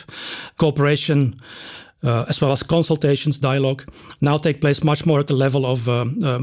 Cooperation. 0.57 1.39
As 2.05 2.41
well 2.41 2.51
as 2.51 2.63
consultations, 2.63 3.39
dialogue, 3.39 3.83
now 4.21 4.37
take 4.37 4.61
place 4.61 4.83
much 4.83 5.05
more 5.05 5.19
at 5.19 5.27
the 5.27 5.33
level 5.33 5.65
of 5.65 5.85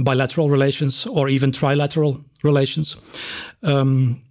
bilateral 0.04 0.50
relations 0.50 1.06
or 1.06 1.28
even 1.28 1.52
trilateral 1.52 2.24
relations. 2.42 2.96
Um, 3.62 4.22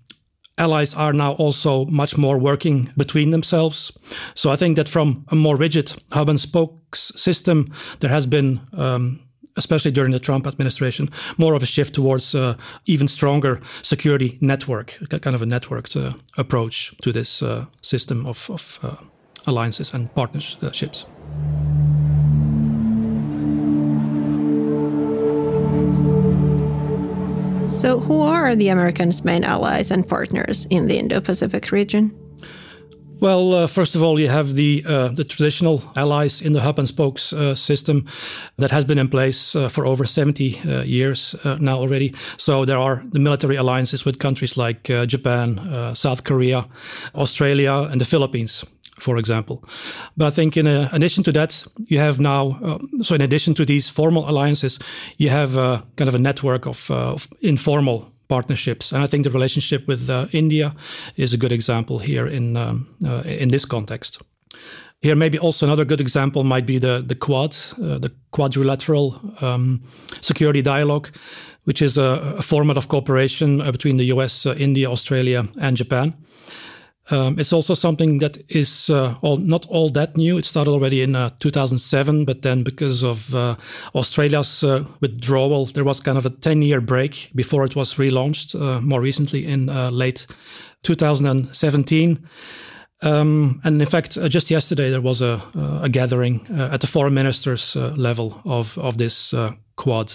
allies 0.57 0.95
are 0.95 1.13
now 1.13 1.33
also 1.33 1.85
much 1.85 2.17
more 2.17 2.37
working 2.37 2.91
between 2.97 3.31
themselves. 3.31 3.91
So 4.35 4.51
I 4.51 4.55
think 4.55 4.75
that 4.75 4.89
from 4.89 5.25
a 5.31 5.35
more 5.35 5.57
rigid 5.57 5.93
hub 6.11 6.29
and 6.29 6.39
spokes 6.39 7.11
system, 7.15 7.73
there 7.99 8.11
has 8.11 8.25
been. 8.25 8.59
Um, 8.73 9.21
especially 9.57 9.91
during 9.91 10.13
the 10.13 10.19
Trump 10.19 10.47
administration, 10.47 11.09
more 11.37 11.55
of 11.55 11.61
a 11.61 11.65
shift 11.65 11.93
towards 11.93 12.33
uh, 12.33 12.55
even 12.85 13.05
stronger 13.07 13.59
security 13.81 14.37
network, 14.39 14.97
kind 15.09 15.35
of 15.35 15.41
a 15.41 15.45
networked 15.45 15.97
uh, 15.97 16.13
approach 16.37 16.95
to 17.01 17.11
this 17.11 17.41
uh, 17.41 17.65
system 17.81 18.25
of, 18.25 18.49
of 18.49 18.79
uh, 18.81 18.95
alliances 19.45 19.93
and 19.93 20.09
partnerships. 20.15 21.05
So, 27.73 27.99
who 27.99 28.21
are 28.21 28.55
the 28.55 28.69
Americans' 28.69 29.23
main 29.23 29.43
allies 29.43 29.89
and 29.89 30.07
partners 30.07 30.67
in 30.69 30.87
the 30.87 30.99
Indo 30.99 31.19
Pacific 31.19 31.71
region? 31.71 32.11
Well, 33.21 33.53
uh, 33.53 33.67
first 33.67 33.95
of 33.95 34.01
all, 34.01 34.19
you 34.19 34.29
have 34.29 34.55
the 34.55 34.83
uh, 34.85 35.09
the 35.09 35.23
traditional 35.23 35.81
allies 35.95 36.41
in 36.41 36.53
the 36.53 36.61
hub 36.61 36.79
and 36.79 36.87
spokes 36.87 37.33
uh, 37.33 37.55
system 37.55 38.05
that 38.57 38.71
has 38.71 38.85
been 38.85 38.97
in 38.97 39.09
place 39.09 39.55
uh, 39.55 39.69
for 39.69 39.85
over 39.85 40.05
70 40.05 40.59
uh, 40.59 40.81
years 40.81 41.35
uh, 41.43 41.57
now 41.59 41.77
already. 41.77 42.13
So 42.37 42.65
there 42.65 42.79
are 42.79 43.03
the 43.11 43.19
military 43.19 43.57
alliances 43.57 44.05
with 44.05 44.17
countries 44.17 44.57
like 44.57 45.07
Japan, 45.07 45.95
South 45.95 46.23
Korea, 46.23 46.65
Australia, 47.13 47.87
and 47.91 48.01
the 48.01 48.05
Philippines 48.05 48.65
for 49.01 49.17
example. 49.17 49.63
But 50.15 50.27
I 50.27 50.29
think 50.29 50.55
in 50.55 50.67
uh, 50.67 50.89
addition 50.91 51.23
to 51.23 51.31
that, 51.31 51.67
you 51.87 51.99
have 51.99 52.19
now, 52.19 52.57
uh, 52.63 52.77
so 53.03 53.15
in 53.15 53.21
addition 53.21 53.53
to 53.55 53.65
these 53.65 53.89
formal 53.89 54.29
alliances, 54.29 54.79
you 55.17 55.29
have 55.29 55.57
uh, 55.57 55.81
kind 55.95 56.07
of 56.07 56.15
a 56.15 56.19
network 56.19 56.67
of, 56.67 56.91
of, 56.91 57.27
informal 57.41 58.05
partnerships. 58.27 58.91
And 58.91 59.03
I 59.03 59.07
think 59.07 59.23
the 59.23 59.31
relationship 59.31 59.87
with 59.87 60.09
India 60.31 60.73
is 61.15 61.33
a 61.33 61.37
good 61.37 61.51
example 61.51 61.99
here 61.99 62.27
in, 62.27 62.55
um, 62.55 62.87
in 63.25 63.49
this 63.49 63.65
context. 63.65 64.21
Here, 65.01 65.15
maybe 65.15 65.39
also 65.39 65.65
another 65.65 65.85
good 65.85 65.99
example 65.99 66.43
might 66.43 66.65
be 66.65 66.79
the, 66.79 67.03
the 67.05 67.15
Quad, 67.15 67.51
the 67.77 68.11
quadrilateral 68.29 69.19
um, 69.41 69.81
security 70.21 70.61
dialogue, 70.61 71.09
which 71.65 71.81
is 71.81 71.97
a, 71.97 72.35
a 72.37 72.41
format 72.41 72.77
of 72.77 72.87
cooperation 72.87 73.57
between 73.71 73.97
the 73.97 74.05
US, 74.05 74.45
India, 74.45 74.89
Australia, 74.89 75.47
and 75.59 75.75
Japan. 75.75 76.13
Um, 77.11 77.37
it's 77.37 77.51
also 77.51 77.73
something 77.73 78.19
that 78.19 78.37
is 78.47 78.89
uh, 78.89 79.15
all, 79.21 79.37
not 79.37 79.65
all 79.67 79.89
that 79.89 80.15
new. 80.15 80.37
It 80.37 80.45
started 80.45 80.71
already 80.71 81.01
in 81.01 81.15
uh, 81.15 81.31
2007, 81.39 82.23
but 82.23 82.41
then 82.41 82.63
because 82.63 83.03
of 83.03 83.35
uh, 83.35 83.55
Australia's 83.93 84.63
uh, 84.63 84.85
withdrawal, 85.01 85.65
there 85.65 85.83
was 85.83 85.99
kind 85.99 86.17
of 86.17 86.25
a 86.25 86.29
10 86.29 86.61
year 86.61 86.79
break 86.79 87.29
before 87.35 87.65
it 87.65 87.75
was 87.75 87.95
relaunched 87.95 88.55
uh, 88.55 88.79
more 88.79 89.01
recently 89.01 89.45
in 89.45 89.69
uh, 89.69 89.91
late 89.91 90.25
2017. 90.83 92.25
Um, 93.03 93.59
and 93.63 93.81
in 93.81 93.87
fact, 93.87 94.17
just 94.29 94.49
yesterday 94.49 94.89
there 94.89 95.01
was 95.01 95.21
a, 95.21 95.41
a 95.81 95.89
gathering 95.89 96.45
at 96.51 96.81
the 96.81 96.87
foreign 96.87 97.15
ministers 97.15 97.75
level 97.75 98.39
of, 98.45 98.77
of 98.77 98.99
this 98.99 99.33
quad. 99.75 100.13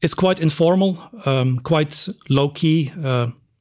It's 0.00 0.14
quite 0.14 0.38
informal, 0.38 0.98
um, 1.26 1.58
quite 1.58 2.08
low 2.28 2.48
key 2.50 2.92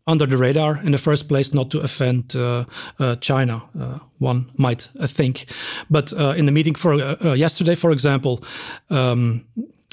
under 0.05 0.25
the 0.25 0.37
radar 0.37 0.79
in 0.83 0.91
the 0.91 0.97
first 0.97 1.27
place, 1.27 1.53
not 1.53 1.69
to 1.71 1.79
offend 1.79 2.35
uh, 2.35 2.65
uh, 2.99 3.15
China, 3.17 3.63
uh, 3.79 3.99
one 4.19 4.51
might 4.57 4.89
think. 5.05 5.45
But 5.89 6.11
uh, 6.13 6.33
in 6.35 6.45
the 6.45 6.51
meeting 6.51 6.75
for 6.75 6.93
uh, 6.93 7.15
uh, 7.23 7.33
yesterday, 7.33 7.75
for 7.75 7.91
example, 7.91 8.43
um, 8.89 9.45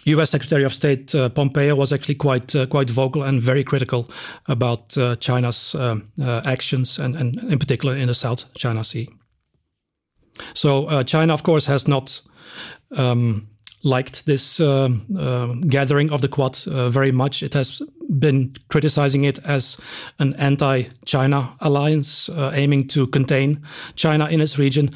U.S. 0.05 0.31
Secretary 0.31 0.65
of 0.65 0.73
State 0.73 1.13
Pompeo 1.35 1.75
was 1.75 1.93
actually 1.93 2.15
quite 2.15 2.55
quite 2.71 2.89
vocal 2.89 3.23
and 3.23 3.43
very 3.43 3.63
critical 3.63 4.11
about 4.47 4.97
China's 5.21 5.77
actions, 6.47 6.99
and, 6.99 7.15
and 7.15 7.39
in 7.53 7.59
particular 7.59 7.95
in 7.95 8.09
the 8.09 8.15
South 8.15 8.47
China 8.55 8.83
Sea. 8.83 9.11
So 10.55 11.03
China, 11.03 11.35
of 11.35 11.43
course, 11.43 11.67
has 11.67 11.87
not. 11.87 12.23
Um, 12.97 13.51
liked 13.83 14.27
this 14.27 14.61
uh, 14.61 14.89
uh, 15.19 15.47
gathering 15.69 16.13
of 16.13 16.21
the 16.21 16.29
Quad 16.29 16.59
uh, 16.67 16.89
very 16.89 17.13
much. 17.13 17.43
It 17.43 17.55
has 17.55 17.83
been 18.19 18.55
criticizing 18.69 19.25
it 19.25 19.39
as 19.45 19.79
an 20.19 20.35
anti-China 20.35 21.57
alliance 21.61 22.29
uh, 22.29 22.51
aiming 22.55 22.89
to 22.89 23.07
contain 23.07 23.63
China 23.95 24.27
in 24.27 24.41
its 24.41 24.59
region, 24.59 24.91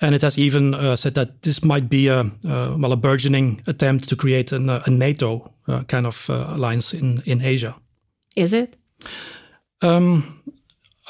and 0.00 0.14
it 0.14 0.22
has 0.22 0.38
even 0.38 0.74
uh, 0.74 0.96
said 0.96 1.14
that 1.14 1.42
this 1.42 1.62
might 1.62 1.88
be 1.88 2.08
a 2.08 2.20
uh, 2.20 2.76
well 2.78 2.92
a 2.92 2.96
burgeoning 2.96 3.62
attempt 3.66 4.08
to 4.08 4.16
create 4.16 4.52
an, 4.52 4.68
a 4.68 4.90
NATO 4.90 5.50
kind 5.88 6.06
of 6.06 6.28
alliance 6.28 6.94
in 6.94 7.22
in 7.24 7.42
Asia. 7.42 7.74
Is 8.36 8.52
it? 8.52 8.76
Um, 9.82 10.42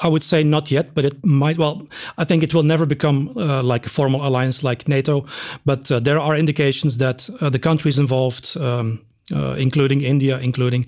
I 0.03 0.07
would 0.07 0.23
say 0.23 0.43
not 0.43 0.71
yet, 0.71 0.93
but 0.93 1.05
it 1.05 1.25
might. 1.25 1.57
Well, 1.57 1.87
I 2.17 2.25
think 2.25 2.43
it 2.43 2.53
will 2.53 2.63
never 2.63 2.85
become 2.85 3.31
uh, 3.37 3.63
like 3.63 3.85
a 3.85 3.89
formal 3.89 4.25
alliance 4.27 4.63
like 4.63 4.87
NATO, 4.87 5.25
but 5.65 5.89
uh, 5.91 5.99
there 5.99 6.19
are 6.19 6.35
indications 6.35 6.97
that 6.97 7.29
uh, 7.41 7.49
the 7.49 7.59
countries 7.59 7.97
involved, 7.97 8.57
um, 8.57 9.05
uh, 9.33 9.55
including 9.57 10.01
India, 10.01 10.37
including 10.39 10.85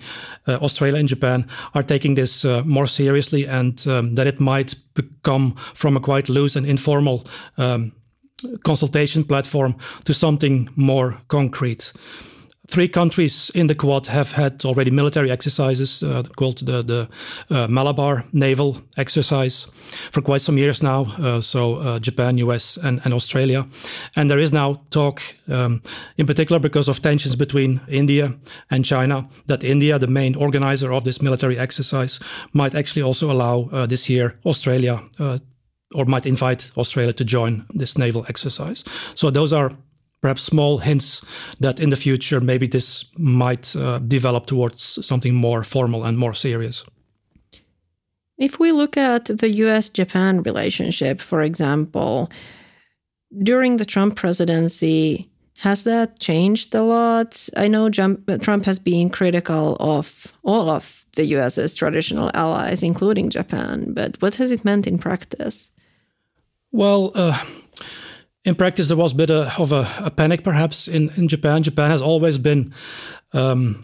uh, 0.47 0.57
Australia 0.61 0.99
and 0.99 1.09
Japan, 1.09 1.47
are 1.73 1.83
taking 1.83 2.15
this 2.15 2.43
uh, 2.43 2.63
more 2.65 2.87
seriously, 2.87 3.47
and 3.47 3.87
um, 3.87 4.15
that 4.15 4.27
it 4.27 4.39
might 4.39 4.75
become 4.93 5.55
from 5.73 5.95
a 5.95 6.01
quite 6.01 6.27
loose 6.27 6.57
and 6.57 6.65
informal 6.65 7.25
um, 7.57 7.93
consultation 8.63 9.23
platform 9.23 9.75
to 10.03 10.13
something 10.13 10.69
more 10.75 11.17
concrete. 11.27 11.93
Three 12.69 12.89
countries 12.89 13.49
in 13.55 13.67
the 13.67 13.75
Quad 13.75 14.07
have 14.07 14.31
had 14.31 14.65
already 14.65 14.91
military 14.91 15.31
exercises 15.31 16.03
uh, 16.03 16.23
called 16.35 16.57
the, 16.65 16.83
the 16.83 17.09
uh, 17.49 17.67
Malabar 17.69 18.25
Naval 18.33 18.77
Exercise 18.97 19.67
for 20.11 20.21
quite 20.21 20.41
some 20.41 20.57
years 20.57 20.83
now. 20.83 21.05
Uh, 21.17 21.39
so 21.39 21.75
uh, 21.75 21.99
Japan, 21.99 22.37
US, 22.39 22.75
and, 22.75 22.99
and, 23.05 23.13
Australia. 23.13 23.65
And 24.17 24.29
there 24.29 24.37
is 24.37 24.51
now 24.51 24.81
talk, 24.89 25.21
um, 25.47 25.81
in 26.17 26.25
particular 26.25 26.59
because 26.59 26.89
of 26.89 27.01
tensions 27.01 27.37
between 27.37 27.79
India 27.87 28.33
and 28.69 28.83
China, 28.83 29.29
that 29.45 29.63
India, 29.63 29.97
the 29.97 30.07
main 30.07 30.35
organizer 30.35 30.91
of 30.91 31.05
this 31.05 31.21
military 31.21 31.57
exercise, 31.57 32.19
might 32.51 32.75
actually 32.75 33.03
also 33.03 33.31
allow 33.31 33.69
uh, 33.71 33.85
this 33.85 34.09
year 34.09 34.37
Australia 34.45 35.01
uh, 35.19 35.37
or 35.95 36.05
might 36.05 36.25
invite 36.25 36.69
Australia 36.75 37.13
to 37.13 37.23
join 37.23 37.65
this 37.69 37.97
naval 37.97 38.25
exercise. 38.27 38.83
So 39.15 39.29
those 39.29 39.53
are 39.53 39.71
perhaps 40.21 40.43
small 40.43 40.79
hints 40.79 41.21
that 41.59 41.79
in 41.79 41.89
the 41.89 41.95
future 41.95 42.41
maybe 42.41 42.67
this 42.67 43.05
might 43.17 43.75
uh, 43.75 43.99
develop 43.99 44.45
towards 44.45 45.05
something 45.05 45.35
more 45.35 45.63
formal 45.63 46.03
and 46.03 46.17
more 46.17 46.33
serious. 46.33 46.83
If 48.37 48.59
we 48.59 48.71
look 48.71 48.97
at 48.97 49.25
the 49.25 49.49
US 49.49 49.89
Japan 49.89 50.43
relationship, 50.43 51.21
for 51.21 51.41
example, 51.41 52.29
during 53.43 53.77
the 53.77 53.85
Trump 53.85 54.15
presidency, 54.15 55.29
has 55.57 55.83
that 55.83 56.19
changed 56.19 56.75
a 56.75 56.83
lot? 56.83 57.49
I 57.57 57.67
know 57.67 57.89
Trump 57.89 58.65
has 58.65 58.77
been 58.79 59.09
critical 59.09 59.75
of 59.79 60.31
all 60.43 60.69
of 60.69 61.05
the 61.15 61.25
US's 61.25 61.73
traditional 61.73 62.29
allies, 62.35 62.83
including 62.83 63.31
Japan, 63.31 63.93
but 63.93 64.21
what 64.21 64.35
has 64.35 64.51
it 64.51 64.63
meant 64.63 64.85
in 64.85 64.99
practice? 64.99 65.67
Well, 66.71 67.11
uh, 67.15 67.43
in 68.47 68.55
practice, 68.55 68.87
there 68.87 68.95
was 68.95 69.11
a 69.11 69.15
bit 69.15 69.29
of 69.29 69.73
a, 69.73 69.85
a 69.99 70.09
panic, 70.09 70.41
perhaps, 70.41 70.87
in, 70.87 71.09
in 71.17 71.27
Japan. 71.27 71.63
Japan 71.63 71.91
has 71.91 72.01
always 72.01 72.37
been 72.37 72.73
um, 73.33 73.83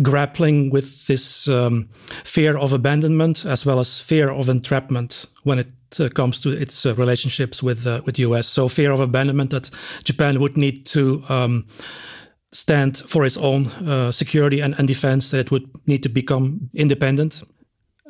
grappling 0.00 0.70
with 0.70 1.08
this 1.08 1.48
um, 1.48 1.88
fear 2.22 2.56
of 2.56 2.72
abandonment 2.72 3.44
as 3.44 3.66
well 3.66 3.80
as 3.80 3.98
fear 3.98 4.30
of 4.30 4.48
entrapment 4.48 5.26
when 5.42 5.58
it 5.58 5.72
uh, 5.98 6.08
comes 6.08 6.38
to 6.40 6.50
its 6.50 6.86
uh, 6.86 6.94
relationships 6.94 7.64
with 7.64 7.84
uh, 7.84 8.00
with 8.06 8.14
the 8.14 8.22
US. 8.22 8.46
So 8.46 8.68
fear 8.68 8.92
of 8.92 9.00
abandonment 9.00 9.50
that 9.50 9.70
Japan 10.04 10.38
would 10.38 10.56
need 10.56 10.86
to 10.86 11.24
um, 11.28 11.66
stand 12.52 12.98
for 12.98 13.24
its 13.24 13.36
own 13.36 13.66
uh, 13.66 14.12
security 14.12 14.60
and, 14.60 14.78
and, 14.78 14.86
defense, 14.86 15.32
that 15.32 15.40
it 15.40 15.50
would 15.50 15.68
need 15.88 16.04
to 16.04 16.08
become 16.08 16.70
independent. 16.74 17.42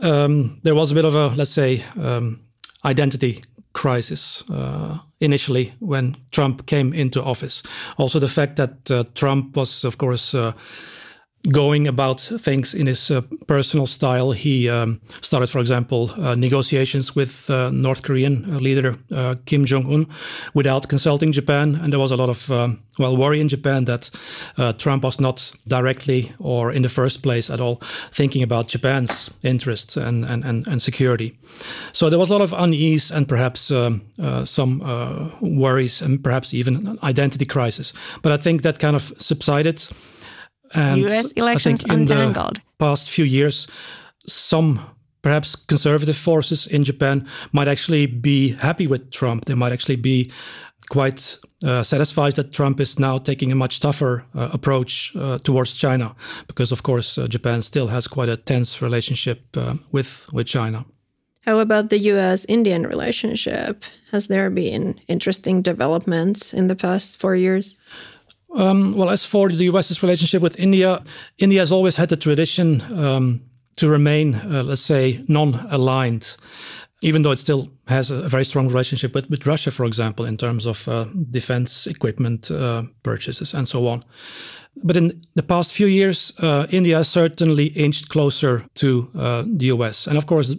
Um, 0.03 0.61
there 0.63 0.75
was 0.75 0.93
a 0.93 0.95
bit 0.95 1.07
of 1.07 1.15
a, 1.15 1.29
let's 1.29 1.51
say, 1.51 1.83
um, 1.99 2.41
identity 2.85 3.43
crisis 3.73 4.45
uh, 4.51 4.99
initially 5.25 5.73
when 5.81 6.17
Trump 6.31 6.67
came 6.67 6.93
into 6.93 7.23
office. 7.23 7.63
Also, 7.97 8.19
the 8.19 8.29
fact 8.29 8.57
that 8.57 8.91
uh, 8.91 9.05
Trump 9.15 9.57
was, 9.57 9.85
of 9.85 9.99
course, 9.99 10.35
uh, 10.35 10.53
going 11.51 11.87
about 11.87 12.21
things 12.21 12.75
in 12.75 12.87
his 12.87 13.11
uh, 13.11 13.21
personal 13.47 13.87
style. 13.87 14.33
He 14.33 14.69
um, 14.69 15.01
started, 15.21 15.49
for 15.49 15.59
example, 15.59 16.11
uh, 16.17 16.35
negotiations 16.35 17.15
with 17.15 17.51
uh, 17.51 17.71
North 17.71 18.03
Korean 18.03 18.45
uh, 18.49 18.59
leader 18.59 18.97
uh, 19.13 19.35
Kim 19.45 19.65
Jong 19.65 19.93
Un 19.93 20.07
without 20.55 20.89
consulting 20.89 21.33
Japan, 21.33 21.79
and 21.83 21.93
there 21.93 22.01
was 22.01 22.13
a 22.13 22.17
lot 22.17 22.31
of 22.31 22.51
um, 22.51 22.83
well 22.99 23.17
worry 23.17 23.41
in 23.41 23.49
Japan 23.49 23.85
that 23.85 24.11
uh, 24.57 24.73
Trump 24.73 25.03
was 25.03 25.21
not 25.21 25.53
directly 25.67 26.33
or 26.39 26.73
in 26.73 26.83
the 26.83 26.89
first 26.89 27.23
place 27.23 27.51
at 27.51 27.61
all 27.61 27.81
thinking 28.11 28.43
about 28.43 28.69
Japan's 28.69 29.31
interests 29.43 29.97
and 29.97 30.25
and 30.25 30.45
and, 30.45 30.67
and 30.69 30.81
security. 30.81 31.37
So 31.93 32.09
there 32.09 32.19
was 32.19 32.31
a 32.31 32.33
lot 32.33 32.43
of 32.43 32.53
unease 32.53 33.11
and 33.11 33.29
perhaps 33.29 33.71
um, 33.71 34.01
some 34.45 34.81
worries 35.41 36.03
and 36.03 36.23
perhaps 36.23 36.55
even 36.55 36.87
an 36.87 36.99
identity 37.03 37.45
crisis. 37.45 37.93
But 38.23 38.33
I 38.33 38.37
think 38.43 38.63
that 38.63 38.79
kind 38.79 38.97
of 38.97 39.13
subsided. 39.19 39.89
And 40.73 41.01
US 41.01 41.33
elections 41.33 41.85
untangled. 41.89 42.61
past 42.79 43.11
few 43.11 43.25
years, 43.25 43.69
some 44.27 44.81
perhaps 45.23 45.57
conservative 45.57 46.17
forces 46.17 46.67
in 46.67 46.85
Japan 46.85 47.27
might 47.53 47.69
actually 47.69 48.07
be 48.07 48.57
happy 48.61 48.87
with 48.87 49.11
Trump. 49.11 49.45
They 49.45 49.55
might 49.55 49.73
actually 49.73 49.97
be 49.97 50.31
quite 50.91 51.39
uh, 51.65 51.83
satisfied 51.83 52.35
that 52.35 52.53
Trump 52.53 52.81
is 52.81 52.99
now 52.99 53.19
taking 53.19 53.53
a 53.53 53.55
much 53.55 53.81
tougher 53.81 54.25
uh, 54.35 54.51
approach 54.53 55.13
uh, 55.17 55.39
towards 55.39 55.77
China, 55.77 56.15
because 56.47 56.73
of 56.73 56.83
course 56.83 57.19
uh, 57.19 57.27
Japan 57.27 57.63
still 57.63 57.89
has 57.89 58.09
quite 58.09 58.29
a 58.29 58.37
tense 58.37 58.83
relationship 58.83 59.57
uh, 59.57 59.75
with 59.93 60.27
with 60.33 60.47
China. 60.47 60.85
How 61.47 61.59
about 61.59 61.91
the 61.91 61.99
U.S.-Indian 61.99 62.89
relationship? 62.89 63.85
Has 64.13 64.29
there 64.29 64.51
been 64.51 64.95
interesting 65.09 65.63
developments 65.63 66.55
in 66.55 66.69
the 66.69 66.77
past 66.77 67.19
four 67.21 67.37
years? 67.37 67.77
Um, 68.55 68.95
well, 68.95 69.11
as 69.11 69.25
for 69.25 69.49
the 69.49 69.65
US's 69.65 70.03
relationship 70.03 70.41
with 70.41 70.59
India, 70.61 71.03
India 71.39 71.61
has 71.61 71.73
always 71.73 71.97
had 71.97 72.09
the 72.09 72.17
tradition 72.17 72.83
um, 72.97 73.41
to 73.77 73.89
remain, 73.89 74.37
uh, 74.37 74.63
let's 74.63 74.81
say, 74.81 75.25
non 75.29 75.67
aligned, 75.71 76.37
even 77.03 77.23
though 77.23 77.33
it 77.33 77.39
still 77.39 77.69
has 77.89 78.11
a 78.11 78.29
very 78.29 78.45
strong 78.45 78.69
relationship 78.69 79.15
with, 79.15 79.29
with 79.29 79.47
Russia, 79.47 79.71
for 79.71 79.85
example, 79.85 80.25
in 80.25 80.37
terms 80.37 80.67
of 80.67 80.87
uh, 80.89 81.07
defense 81.31 81.87
equipment 81.87 82.51
uh, 82.51 82.83
purchases 83.03 83.55
and 83.55 83.69
so 83.69 83.89
on. 83.89 84.05
But 84.83 84.97
in 84.97 85.25
the 85.35 85.43
past 85.43 85.73
few 85.73 85.87
years, 85.87 86.33
uh, 86.39 86.67
India 86.71 87.03
certainly 87.05 87.67
inched 87.67 88.09
closer 88.09 88.65
to 88.75 89.11
uh, 89.17 89.45
the 89.47 89.67
US. 89.67 90.07
And 90.07 90.17
of 90.17 90.27
course, 90.27 90.55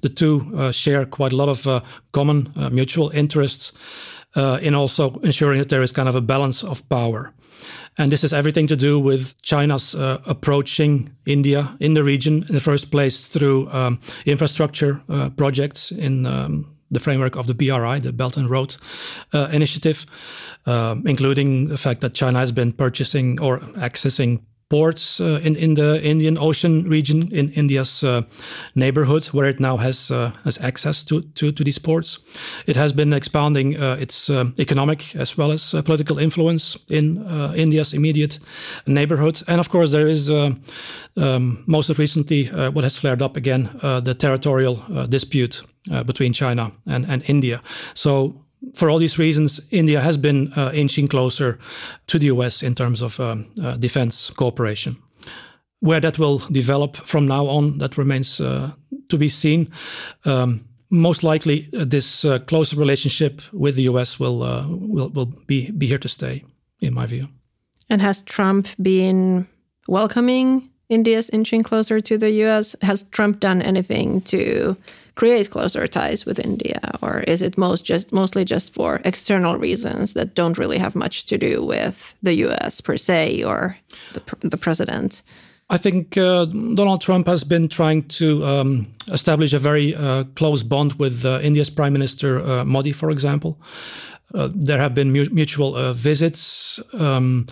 the 0.00 0.08
two 0.08 0.50
uh, 0.56 0.72
share 0.72 1.04
quite 1.06 1.32
a 1.32 1.36
lot 1.36 1.48
of 1.48 1.82
common 2.12 2.52
mutual 2.72 3.10
interests 3.10 3.72
uh, 4.36 4.58
in 4.62 4.74
also 4.74 5.18
ensuring 5.22 5.58
that 5.58 5.68
there 5.68 5.82
is 5.82 5.92
kind 5.92 6.08
of 6.08 6.14
a 6.14 6.20
balance 6.20 6.62
of 6.62 6.88
power. 6.88 7.32
And 7.96 8.12
this 8.12 8.22
has 8.22 8.32
everything 8.32 8.68
to 8.68 8.76
do 8.76 9.00
with 9.00 9.40
China's 9.42 9.94
uh, 9.94 10.20
approaching 10.24 11.10
India 11.26 11.76
in 11.80 11.94
the 11.94 12.04
region 12.04 12.44
in 12.48 12.54
the 12.54 12.60
first 12.60 12.90
place 12.90 13.26
through 13.26 13.68
um, 13.72 14.00
infrastructure 14.24 15.00
uh, 15.08 15.30
projects 15.30 15.90
in 15.90 16.24
um, 16.24 16.76
the 16.90 17.00
framework 17.00 17.36
of 17.36 17.46
the 17.46 17.54
BRI, 17.54 17.98
the 18.00 18.12
Belt 18.12 18.36
and 18.36 18.48
Road 18.48 18.76
uh, 19.32 19.48
Initiative, 19.52 20.06
um, 20.66 21.04
including 21.06 21.68
the 21.68 21.76
fact 21.76 22.00
that 22.00 22.14
China 22.14 22.38
has 22.38 22.52
been 22.52 22.72
purchasing 22.72 23.40
or 23.40 23.58
accessing 23.76 24.42
ports 24.70 25.20
uh, 25.20 25.40
in 25.42 25.56
in 25.56 25.74
the 25.74 26.00
Indian 26.02 26.38
Ocean 26.38 26.88
region 26.88 27.28
in 27.32 27.50
India's 27.52 28.02
uh, 28.04 28.22
neighborhood, 28.74 29.26
where 29.32 29.48
it 29.48 29.60
now 29.60 29.76
has 29.78 30.10
uh, 30.10 30.30
has 30.44 30.58
access 30.60 31.04
to, 31.04 31.22
to, 31.34 31.52
to 31.52 31.64
these 31.64 31.80
ports. 31.80 32.18
It 32.66 32.76
has 32.76 32.92
been 32.92 33.12
expanding 33.12 33.76
uh, 33.82 33.96
its 34.00 34.28
uh, 34.30 34.44
economic 34.58 35.16
as 35.16 35.38
well 35.38 35.52
as 35.52 35.74
uh, 35.74 35.82
political 35.82 36.18
influence 36.18 36.78
in 36.90 37.26
India's 37.56 37.92
immediate 37.92 38.38
neighborhood, 38.86 39.42
and 39.46 39.60
of 39.60 39.68
course 39.68 39.90
there 39.90 40.06
is 40.06 40.30
um, 40.30 41.64
most 41.66 41.98
recently 41.98 42.46
what 42.72 42.84
has 42.84 42.98
flared 42.98 43.22
up 43.22 43.36
again 43.36 43.68
the 44.04 44.14
territorial 44.14 44.76
dispute 45.08 45.62
between 46.06 46.32
China 46.32 46.70
and 46.86 47.06
and 47.06 47.22
India. 47.26 47.60
So 47.94 48.47
for 48.74 48.90
all 48.90 48.98
these 48.98 49.18
reasons, 49.18 49.60
India 49.70 50.00
has 50.00 50.16
been 50.16 50.52
uh, 50.56 50.70
inching 50.74 51.08
closer 51.08 51.58
to 52.06 52.18
the 52.18 52.26
US 52.26 52.62
in 52.62 52.74
terms 52.74 53.02
of 53.02 53.20
um, 53.20 53.46
uh, 53.62 53.76
defense 53.76 54.30
cooperation. 54.30 54.96
Where 55.80 56.00
that 56.00 56.18
will 56.18 56.38
develop 56.50 56.96
from 56.96 57.28
now 57.28 57.46
on, 57.46 57.78
that 57.78 57.96
remains 57.96 58.40
uh, 58.40 58.72
to 59.08 59.18
be 59.18 59.28
seen. 59.28 59.70
Um, 60.24 60.64
most 60.90 61.22
likely, 61.22 61.68
uh, 61.72 61.84
this 61.84 62.24
uh, 62.24 62.38
closer 62.40 62.76
relationship 62.76 63.42
with 63.52 63.76
the 63.76 63.82
US 63.82 64.18
will 64.18 64.42
uh, 64.42 64.66
will 64.68 65.10
will 65.10 65.32
be 65.46 65.70
be 65.70 65.86
here 65.86 65.98
to 65.98 66.08
stay, 66.08 66.44
in 66.80 66.94
my 66.94 67.06
view. 67.06 67.28
And 67.88 68.02
has 68.02 68.22
Trump 68.22 68.68
been 68.82 69.46
welcoming 69.86 70.70
India's 70.88 71.28
inching 71.30 71.62
closer 71.62 72.00
to 72.00 72.18
the 72.18 72.30
US? 72.44 72.74
Has 72.82 73.04
Trump 73.10 73.40
done 73.40 73.62
anything 73.62 74.20
to 74.22 74.76
create 75.14 75.50
closer 75.50 75.86
ties 75.86 76.24
with 76.24 76.38
India, 76.38 76.80
or 77.02 77.20
is 77.20 77.42
it 77.42 77.58
most 77.58 77.84
just 77.84 78.12
mostly 78.12 78.44
just 78.44 78.72
for 78.72 79.00
external 79.04 79.56
reasons 79.58 80.12
that 80.12 80.34
don't 80.34 80.58
really 80.58 80.78
have 80.78 80.94
much 80.94 81.26
to 81.26 81.36
do 81.36 81.64
with 81.64 82.14
the 82.22 82.34
U.S. 82.46 82.80
per 82.80 82.96
se 82.96 83.42
or 83.42 83.76
the, 84.12 84.48
the 84.48 84.56
president? 84.56 85.22
I 85.70 85.76
think 85.76 86.16
uh, 86.16 86.46
Donald 86.74 87.02
Trump 87.02 87.26
has 87.26 87.44
been 87.44 87.68
trying 87.68 88.08
to 88.08 88.44
um, 88.46 88.86
establish 89.08 89.52
a 89.52 89.58
very 89.58 89.94
uh, 89.94 90.24
close 90.34 90.62
bond 90.62 90.94
with 90.94 91.24
uh, 91.24 91.40
India's 91.42 91.68
Prime 91.68 91.92
Minister 91.92 92.40
uh, 92.40 92.64
Modi, 92.64 92.92
for 92.92 93.10
example. 93.10 93.58
Uh, 94.34 94.48
there 94.54 94.78
have 94.78 94.94
been 94.94 95.12
mu 95.12 95.26
mutual 95.30 95.74
uh, 95.74 95.92
visits. 95.92 96.80
Um, 96.94 97.46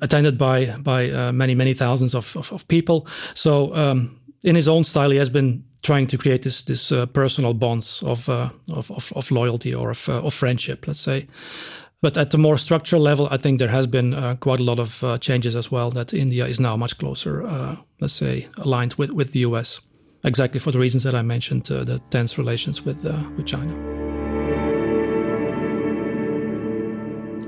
attended 0.00 0.38
by 0.38 0.66
by 0.78 1.32
many 1.32 1.54
many 1.54 1.74
thousands 1.74 2.14
of, 2.14 2.36
of, 2.36 2.52
of 2.52 2.66
people. 2.68 3.06
So 3.34 3.74
um, 3.74 4.18
in 4.44 4.56
his 4.56 4.68
own 4.68 4.84
style, 4.84 5.10
he 5.10 5.18
has 5.18 5.30
been 5.30 5.64
trying 5.82 6.06
to 6.08 6.18
create 6.18 6.42
this 6.42 6.62
this 6.62 6.92
uh, 6.92 7.06
personal 7.06 7.54
bonds 7.54 8.02
of, 8.02 8.28
uh, 8.28 8.50
of, 8.72 8.90
of, 8.90 9.12
of 9.14 9.30
loyalty 9.30 9.74
or 9.74 9.90
of, 9.90 10.08
uh, 10.08 10.26
of 10.26 10.34
friendship, 10.34 10.86
let's 10.86 11.00
say. 11.00 11.26
But 12.00 12.16
at 12.16 12.30
the 12.30 12.38
more 12.38 12.58
structural 12.58 13.02
level, 13.02 13.26
I 13.30 13.38
think 13.38 13.58
there 13.58 13.72
has 13.72 13.88
been 13.88 14.14
uh, 14.14 14.36
quite 14.36 14.60
a 14.60 14.64
lot 14.64 14.78
of 14.78 15.02
uh, 15.02 15.18
changes 15.18 15.56
as 15.56 15.70
well. 15.70 15.90
That 15.90 16.12
India 16.12 16.46
is 16.46 16.60
now 16.60 16.76
much 16.76 16.96
closer, 16.98 17.42
uh, 17.42 17.76
let's 18.00 18.14
say, 18.14 18.46
aligned 18.56 18.94
with, 18.94 19.10
with 19.10 19.32
the 19.32 19.40
US, 19.40 19.80
exactly 20.22 20.60
for 20.60 20.70
the 20.70 20.78
reasons 20.78 21.02
that 21.02 21.14
I 21.14 21.22
mentioned, 21.22 21.64
the 21.64 22.00
tense 22.10 22.38
relations 22.38 22.84
with 22.84 23.02
with 23.36 23.46
China. 23.46 24.07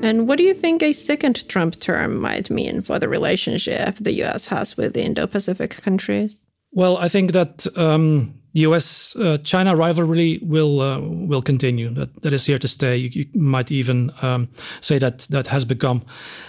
And 0.03 0.27
what 0.27 0.39
do 0.39 0.45
you 0.45 0.55
think 0.55 0.83
a 0.83 0.93
second 0.93 1.49
Trump 1.49 1.79
term 1.79 2.21
might 2.21 2.51
mean 2.51 2.83
for 2.83 2.99
the 2.99 3.09
relationship 3.09 3.97
the 4.01 4.23
US 4.25 4.47
has 4.47 4.77
with 4.77 4.95
the 4.95 5.03
Indo 5.03 5.27
Pacific 5.27 5.71
countries? 5.83 6.39
Well, 6.73 6.97
I 6.97 7.09
think 7.09 7.33
that 7.33 7.67
um, 7.77 8.41
U.S. 8.53 9.15
Uh, 9.17 9.39
China 9.39 9.77
rivalry 9.77 10.41
will 10.43 10.81
uh, 10.81 10.99
will 11.01 11.43
continue. 11.43 11.91
That 11.91 12.23
that 12.23 12.33
is 12.33 12.47
here 12.47 12.59
to 12.59 12.69
stay. 12.69 12.97
You, 12.97 13.11
you 13.13 13.27
might 13.35 13.71
even 13.71 14.13
um, 14.23 14.49
say 14.81 14.99
that 14.99 15.21
that 15.31 15.47
has 15.49 15.65
become 15.65 16.03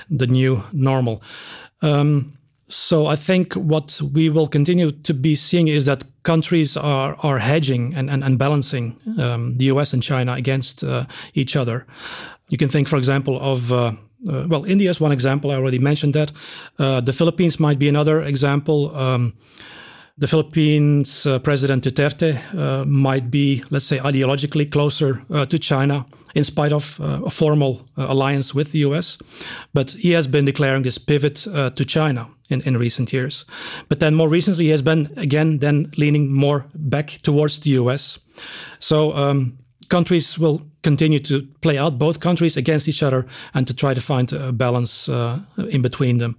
the 0.09 0.27
new 0.27 0.63
normal. 0.71 1.21
Um, 1.81 2.33
so 2.69 3.07
I 3.07 3.15
think 3.15 3.53
what 3.53 3.99
we 4.13 4.29
will 4.29 4.47
continue 4.47 4.91
to 4.91 5.13
be 5.13 5.35
seeing 5.35 5.67
is 5.67 5.85
that 5.85 6.03
countries 6.23 6.77
are 6.77 7.15
are 7.21 7.39
hedging 7.39 7.93
and 7.95 8.09
and, 8.09 8.23
and 8.23 8.37
balancing 8.39 8.95
um, 9.19 9.57
the 9.57 9.65
U.S. 9.65 9.93
and 9.93 10.03
China 10.03 10.33
against 10.33 10.83
uh, 10.83 11.05
each 11.33 11.55
other. 11.55 11.85
You 12.51 12.57
can 12.57 12.69
think, 12.69 12.87
for 12.87 12.97
example, 12.97 13.39
of 13.39 13.71
uh, 13.71 13.93
uh, 14.29 14.45
well, 14.47 14.65
India 14.65 14.89
is 14.89 15.01
one 15.01 15.11
example. 15.11 15.51
I 15.51 15.55
already 15.55 15.79
mentioned 15.79 16.13
that. 16.13 16.31
Uh, 16.77 17.01
the 17.01 17.13
Philippines 17.13 17.59
might 17.59 17.79
be 17.79 17.89
another 17.89 18.21
example. 18.21 18.95
Um, 18.95 19.33
the 20.17 20.27
Philippines 20.27 21.25
uh, 21.25 21.39
President 21.39 21.83
Duterte 21.83 22.37
uh, 22.53 22.85
might 22.85 23.31
be, 23.31 23.63
let's 23.71 23.85
say, 23.85 23.97
ideologically 23.97 24.69
closer 24.69 25.21
uh, 25.31 25.45
to 25.45 25.57
China 25.57 26.05
in 26.35 26.43
spite 26.43 26.71
of 26.71 26.99
a 27.01 27.29
formal 27.29 27.81
alliance 27.97 28.53
with 28.53 28.71
the 28.71 28.79
US. 28.79 29.17
But 29.73 29.91
he 29.91 30.11
has 30.11 30.27
been 30.27 30.45
declaring 30.45 30.83
this 30.83 30.97
pivot 30.97 31.35
to 31.35 31.85
China 31.85 32.27
in, 32.49 32.61
in 32.61 32.77
recent 32.77 33.11
years. 33.11 33.45
But 33.89 33.99
then 33.99 34.15
more 34.15 34.29
recently, 34.29 34.65
he 34.65 34.71
has 34.71 34.81
been 34.81 35.07
again 35.17 35.59
then 35.59 35.91
leaning 35.97 36.33
more 36.33 36.65
back 36.73 37.17
towards 37.23 37.59
the 37.59 37.71
US. 37.71 38.19
So 38.79 39.13
um, 39.13 39.57
countries 39.89 40.39
will 40.39 40.61
continue 40.83 41.19
to 41.19 41.47
play 41.61 41.77
out 41.77 41.99
both 41.99 42.19
countries 42.19 42.57
against 42.57 42.87
each 42.87 43.03
other 43.03 43.25
and 43.53 43.67
to 43.67 43.73
try 43.73 43.93
to 43.93 44.01
find 44.01 44.33
a 44.33 44.51
balance 44.51 45.09
uh, 45.09 45.39
in 45.69 45.81
between 45.81 46.17
them. 46.17 46.35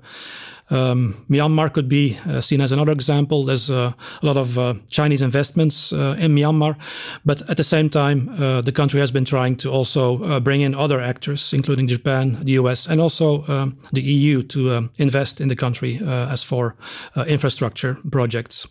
Um, 0.70 1.14
Myanmar 1.28 1.70
could 1.70 1.88
be 1.88 2.18
uh, 2.26 2.40
seen 2.40 2.61
as 2.62 2.72
another 2.72 2.92
example. 2.92 3.44
There's 3.44 3.70
uh, 3.70 3.92
a 4.22 4.26
lot 4.26 4.38
of 4.38 4.59
uh, 4.59 4.74
Chinese 4.90 5.20
investments 5.20 5.92
uh, 5.92 6.16
in 6.18 6.35
Myanmar, 6.35 6.76
but 7.24 7.48
at 7.50 7.59
the 7.59 7.64
same 7.64 7.90
time, 7.90 8.31
uh, 8.38 8.62
the 8.62 8.72
country 8.72 9.00
has 9.00 9.12
been 9.12 9.26
trying 9.26 9.57
to 9.57 9.70
also 9.70 10.40
bring 10.40 10.62
in 10.62 10.74
other 10.74 11.00
actors, 11.00 11.52
including 11.52 11.88
Japan, 11.88 12.38
the 12.44 12.52
US, 12.52 12.87
and 12.87 13.00
also 13.00 13.44
um, 13.48 13.76
the 13.92 14.00
EU 14.00 14.42
to 14.44 14.72
um, 14.72 14.90
invest 14.98 15.40
in 15.40 15.48
the 15.48 15.57
country 15.57 16.00
as 16.07 16.42
for 16.42 16.74
infrastructure 17.26 17.98
projects. 18.11 18.66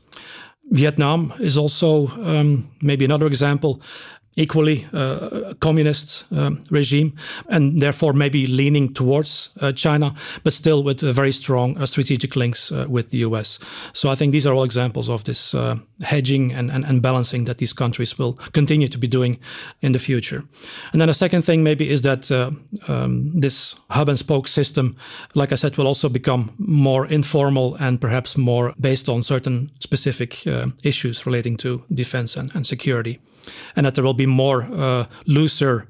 Vietnam 0.71 1.33
is 1.39 1.57
also 1.57 2.07
um, 2.07 2.69
maybe 2.81 3.05
another 3.05 3.27
example 3.27 3.81
equally 4.35 4.87
uh, 4.93 5.53
communist 5.59 6.23
um, 6.31 6.63
regime 6.69 7.13
and 7.49 7.81
therefore 7.81 8.13
maybe 8.13 8.47
leaning 8.47 8.93
towards 8.93 9.49
uh, 9.59 9.71
China, 9.73 10.13
but 10.43 10.53
still 10.53 10.83
with 10.83 11.01
very 11.01 11.31
strong 11.31 11.77
uh, 11.77 11.85
strategic 11.85 12.35
links 12.35 12.71
uh, 12.71 12.85
with 12.87 13.09
the 13.09 13.17
US. 13.19 13.59
So 13.93 14.09
I 14.09 14.15
think 14.15 14.31
these 14.31 14.47
are 14.47 14.53
all 14.53 14.63
examples 14.63 15.09
of 15.09 15.23
this 15.23 15.53
uh, 15.53 15.75
hedging 16.01 16.53
and, 16.53 16.71
and, 16.71 16.85
and, 16.85 17.01
balancing 17.01 17.45
that 17.45 17.57
these 17.57 17.73
countries 17.73 18.17
will 18.17 18.33
continue 18.53 18.87
to 18.87 18.97
be 18.97 19.07
doing 19.07 19.39
in 19.81 19.91
the 19.91 19.99
future. 19.99 20.43
And 20.91 21.01
then 21.01 21.09
a 21.09 21.13
second 21.13 21.43
thing 21.43 21.63
maybe 21.63 21.89
is 21.89 22.01
that 22.01 22.31
uh, 22.31 22.51
um, 22.87 23.39
this 23.39 23.75
hub 23.89 24.09
and 24.09 24.19
spoke 24.19 24.47
system, 24.47 24.95
like 25.35 25.51
I 25.51 25.55
said, 25.55 25.77
will 25.77 25.87
also 25.87 26.09
become 26.09 26.51
more 26.57 27.05
informal 27.05 27.75
and 27.75 27.99
perhaps 27.99 28.37
more 28.37 28.73
based 28.79 29.09
on 29.09 29.23
certain 29.23 29.71
specific 29.79 30.45
issues 30.83 31.25
relating 31.25 31.57
to 31.57 31.83
defense 31.93 32.37
and, 32.37 32.55
and 32.55 32.65
security 32.67 33.19
and 33.75 33.85
that 33.85 33.95
there 33.95 34.03
will 34.03 34.13
be 34.13 34.25
more 34.25 34.63
uh, 34.63 35.05
looser 35.25 35.87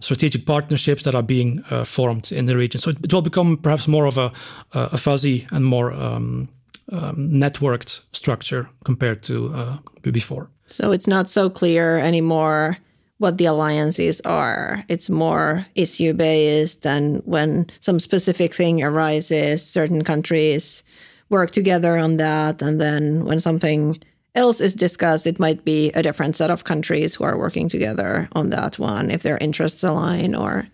strategic 0.00 0.44
partnerships 0.44 1.02
that 1.04 1.14
are 1.14 1.22
being 1.22 1.64
uh, 1.70 1.84
formed 1.84 2.32
in 2.32 2.46
the 2.46 2.56
region. 2.56 2.80
So 2.80 2.90
it, 2.90 2.98
it, 3.02 3.12
will 3.12 3.22
become 3.22 3.56
perhaps 3.56 3.88
more 3.88 4.06
of 4.06 4.18
a, 4.18 4.32
a 4.72 4.98
fuzzy 4.98 5.46
and 5.50 5.64
more 5.64 5.92
um, 5.92 6.48
um, 6.92 7.30
networked 7.30 8.00
structure 8.12 8.68
compared 8.84 9.22
to 9.24 9.52
uh, 9.54 9.78
before. 10.02 10.50
So 10.66 10.92
it's 10.92 11.06
not 11.06 11.28
so 11.28 11.50
clear 11.50 11.98
anymore 11.98 12.78
what 13.18 13.38
the 13.38 13.46
alliances 13.46 14.20
are. 14.22 14.84
It's 14.88 15.08
more 15.08 15.66
issue 15.74 16.12
based, 16.14 16.86
and 16.86 17.22
when 17.24 17.66
some 17.80 18.00
specific 18.00 18.54
thing 18.54 18.82
arises, 18.82 19.66
certain 19.66 20.02
countries 20.02 20.82
work 21.30 21.50
together 21.50 21.96
on 21.96 22.16
that, 22.16 22.60
and 22.60 22.80
then 22.80 23.24
when 23.24 23.40
something 23.40 24.00
else 24.34 24.60
is 24.60 24.74
discussed, 24.74 25.26
it 25.26 25.38
might 25.38 25.64
be 25.64 25.90
a 25.92 26.02
different 26.02 26.36
set 26.36 26.50
of 26.50 26.64
countries 26.64 27.14
who 27.14 27.24
are 27.24 27.38
working 27.38 27.68
together 27.68 28.28
on 28.32 28.50
that 28.50 28.78
one 28.78 29.10
if 29.10 29.22
their 29.22 29.38
interests 29.38 29.84
align 29.84 30.34
or 30.34 30.66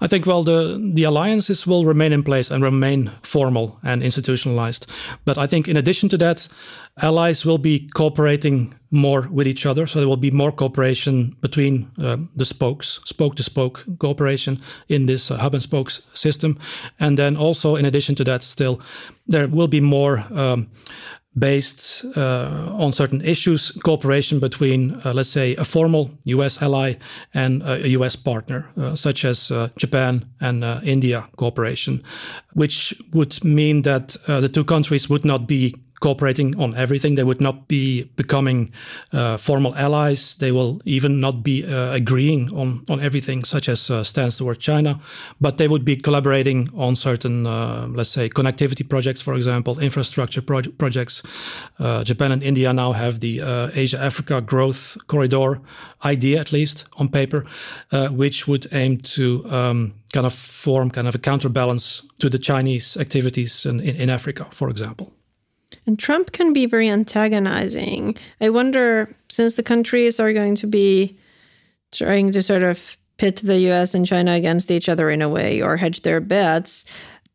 I 0.00 0.08
think 0.08 0.26
well 0.26 0.42
the 0.42 0.80
the 0.94 1.04
alliances 1.04 1.66
will 1.66 1.84
remain 1.84 2.12
in 2.12 2.22
place 2.22 2.50
and 2.50 2.64
remain 2.64 3.10
formal 3.22 3.78
and 3.82 4.02
institutionalized. 4.02 4.86
But 5.24 5.38
I 5.38 5.46
think 5.46 5.68
in 5.68 5.76
addition 5.76 6.08
to 6.08 6.18
that, 6.18 6.48
allies 7.02 7.44
will 7.44 7.58
be 7.58 7.88
cooperating 7.94 8.74
more 8.90 9.28
with 9.30 9.46
each 9.46 9.66
other. 9.66 9.86
So 9.86 9.98
there 9.98 10.08
will 10.08 10.16
be 10.16 10.30
more 10.30 10.52
cooperation 10.52 11.36
between 11.40 11.90
uh, 11.98 12.16
the 12.36 12.44
spokes, 12.44 13.00
spoke 13.04 13.36
to 13.36 13.42
spoke 13.42 13.84
cooperation 13.98 14.60
in 14.88 15.06
this 15.06 15.30
uh, 15.30 15.36
hub 15.36 15.54
and 15.54 15.62
spokes 15.62 16.02
system. 16.14 16.58
And 16.98 17.18
then 17.18 17.36
also 17.36 17.76
in 17.76 17.84
addition 17.84 18.14
to 18.16 18.24
that, 18.24 18.42
still 18.42 18.80
there 19.26 19.48
will 19.48 19.68
be 19.68 19.80
more 19.80 20.24
um, 20.32 20.68
based 21.36 22.04
uh, 22.16 22.70
on 22.78 22.92
certain 22.92 23.20
issues, 23.20 23.72
cooperation 23.82 24.38
between, 24.38 25.00
uh, 25.04 25.12
let's 25.12 25.30
say, 25.30 25.56
a 25.56 25.64
formal 25.64 26.10
US 26.24 26.62
ally 26.62 26.94
and 27.32 27.62
a 27.62 27.88
US 27.90 28.16
partner, 28.16 28.68
uh, 28.76 28.94
such 28.94 29.24
as 29.24 29.50
uh, 29.50 29.68
Japan 29.76 30.24
and 30.40 30.64
uh, 30.64 30.80
India 30.84 31.28
cooperation, 31.36 32.02
which 32.52 32.94
would 33.12 33.42
mean 33.44 33.82
that 33.82 34.16
uh, 34.28 34.40
the 34.40 34.48
two 34.48 34.64
countries 34.64 35.08
would 35.10 35.24
not 35.24 35.46
be 35.46 35.74
cooperating 36.04 36.54
on 36.60 36.74
everything. 36.74 37.14
They 37.14 37.24
would 37.24 37.40
not 37.40 37.66
be 37.66 38.02
becoming 38.16 38.72
uh, 39.12 39.38
formal 39.38 39.74
allies. 39.74 40.36
They 40.36 40.52
will 40.52 40.82
even 40.84 41.18
not 41.18 41.42
be 41.42 41.64
uh, 41.64 41.92
agreeing 41.94 42.52
on, 42.52 42.84
on 42.90 43.00
everything, 43.00 43.44
such 43.44 43.70
as 43.70 43.90
uh, 43.90 44.04
stance 44.04 44.36
toward 44.36 44.58
China, 44.60 45.00
but 45.40 45.56
they 45.56 45.66
would 45.66 45.84
be 45.84 45.96
collaborating 45.96 46.68
on 46.76 46.94
certain, 46.96 47.46
uh, 47.46 47.86
let's 47.88 48.10
say, 48.10 48.28
connectivity 48.28 48.86
projects, 48.86 49.22
for 49.22 49.34
example, 49.34 49.78
infrastructure 49.80 50.42
pro- 50.42 50.72
projects. 50.76 51.22
Uh, 51.78 52.04
Japan 52.04 52.32
and 52.32 52.42
India 52.42 52.72
now 52.72 52.92
have 52.92 53.20
the 53.20 53.40
uh, 53.40 53.70
Asia 53.74 53.98
Africa 53.98 54.42
Growth 54.42 54.98
Corridor 55.06 55.60
idea, 56.04 56.38
at 56.38 56.52
least 56.52 56.84
on 56.98 57.08
paper, 57.08 57.46
which 58.10 58.46
would 58.46 58.66
aim 58.72 58.98
to 59.16 59.24
um, 59.50 59.94
kind 60.12 60.26
of 60.26 60.34
form 60.34 60.90
kind 60.90 61.08
of 61.08 61.14
a 61.14 61.18
counterbalance 61.18 62.02
to 62.18 62.28
the 62.28 62.38
Chinese 62.38 63.00
activities 63.00 63.64
in, 63.64 63.80
in, 63.80 63.96
in 63.96 64.10
Africa, 64.10 64.44
for 64.50 64.68
example. 64.68 65.06
And 65.86 65.98
Trump 65.98 66.32
can 66.32 66.52
be 66.52 66.66
very 66.66 66.88
antagonizing. 66.88 68.16
I 68.40 68.50
wonder, 68.50 69.14
since 69.28 69.54
the 69.54 69.62
countries 69.62 70.20
are 70.20 70.32
going 70.32 70.54
to 70.56 70.66
be 70.66 71.18
trying 71.92 72.32
to 72.32 72.42
sort 72.42 72.62
of 72.62 72.96
pit 73.16 73.40
the 73.42 73.70
US 73.70 73.94
and 73.94 74.06
China 74.06 74.32
against 74.32 74.70
each 74.70 74.88
other 74.88 75.10
in 75.10 75.22
a 75.22 75.28
way 75.28 75.62
or 75.62 75.76
hedge 75.76 76.02
their 76.02 76.20
bets, 76.20 76.84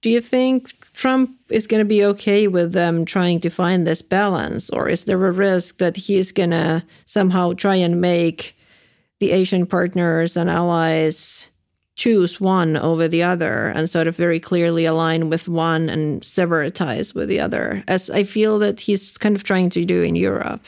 do 0.02 0.10
you 0.10 0.22
think 0.22 0.74
Trump 0.94 1.32
is 1.50 1.68
going 1.68 1.80
to 1.80 1.86
be 1.86 2.04
okay 2.04 2.48
with 2.48 2.74
them 2.74 3.06
trying 3.06 3.40
to 3.42 3.50
find 3.50 3.86
this 3.86 4.02
balance? 4.02 4.70
Or 4.70 4.90
is 4.90 5.06
there 5.06 5.26
a 5.26 5.32
risk 5.32 5.78
that 5.78 5.98
he's 5.98 6.32
going 6.32 6.52
to 6.52 6.84
somehow 7.06 7.54
try 7.54 7.76
and 7.76 8.02
make 8.02 8.58
the 9.20 9.32
Asian 9.32 9.66
partners 9.66 10.38
and 10.38 10.50
allies 10.50 11.49
choose 12.00 12.40
one 12.40 12.78
over 12.78 13.10
the 13.10 13.22
other 13.22 13.74
and 13.76 13.90
sort 13.90 14.08
of 14.08 14.16
very 14.16 14.40
clearly 14.40 14.86
align 14.86 15.30
with 15.30 15.50
one 15.50 15.90
and 15.90 16.24
sever 16.24 16.70
ties 16.70 17.14
with 17.14 17.28
the 17.28 17.42
other, 17.42 17.84
as 17.88 18.10
I 18.10 18.24
feel 18.24 18.58
that 18.60 18.80
he's 18.80 19.18
kind 19.18 19.36
of 19.36 19.44
trying 19.44 19.70
to 19.72 19.86
do 19.86 20.02
in 20.02 20.16
Europe. 20.16 20.62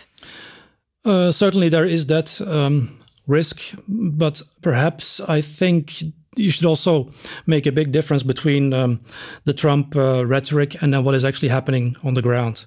Uh, 1.05 1.31
certainly, 1.31 1.69
there 1.69 1.85
is 1.85 2.05
that 2.07 2.41
um, 2.41 2.99
risk, 3.27 3.73
but 3.87 4.41
perhaps 4.61 5.21
I 5.21 5.41
think 5.41 6.03
you 6.35 6.51
should 6.51 6.65
also 6.65 7.11
make 7.45 7.65
a 7.65 7.71
big 7.71 7.91
difference 7.91 8.23
between 8.23 8.73
um, 8.73 8.99
the 9.45 9.53
Trump 9.53 9.95
uh, 9.95 10.25
rhetoric 10.25 10.81
and 10.81 10.93
then 10.93 11.03
what 11.03 11.15
is 11.15 11.25
actually 11.25 11.49
happening 11.49 11.95
on 12.03 12.13
the 12.13 12.21
ground. 12.21 12.65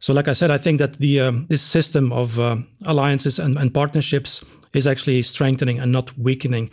So, 0.00 0.12
like 0.12 0.28
I 0.28 0.34
said, 0.34 0.50
I 0.50 0.58
think 0.58 0.78
that 0.78 0.94
the 0.94 1.20
um, 1.20 1.46
this 1.48 1.62
system 1.62 2.12
of 2.12 2.38
uh, 2.38 2.56
alliances 2.84 3.38
and, 3.38 3.58
and, 3.58 3.72
partnerships 3.72 4.44
is 4.72 4.86
actually 4.86 5.22
strengthening 5.22 5.80
and 5.80 5.92
not 5.92 6.16
weakening, 6.18 6.70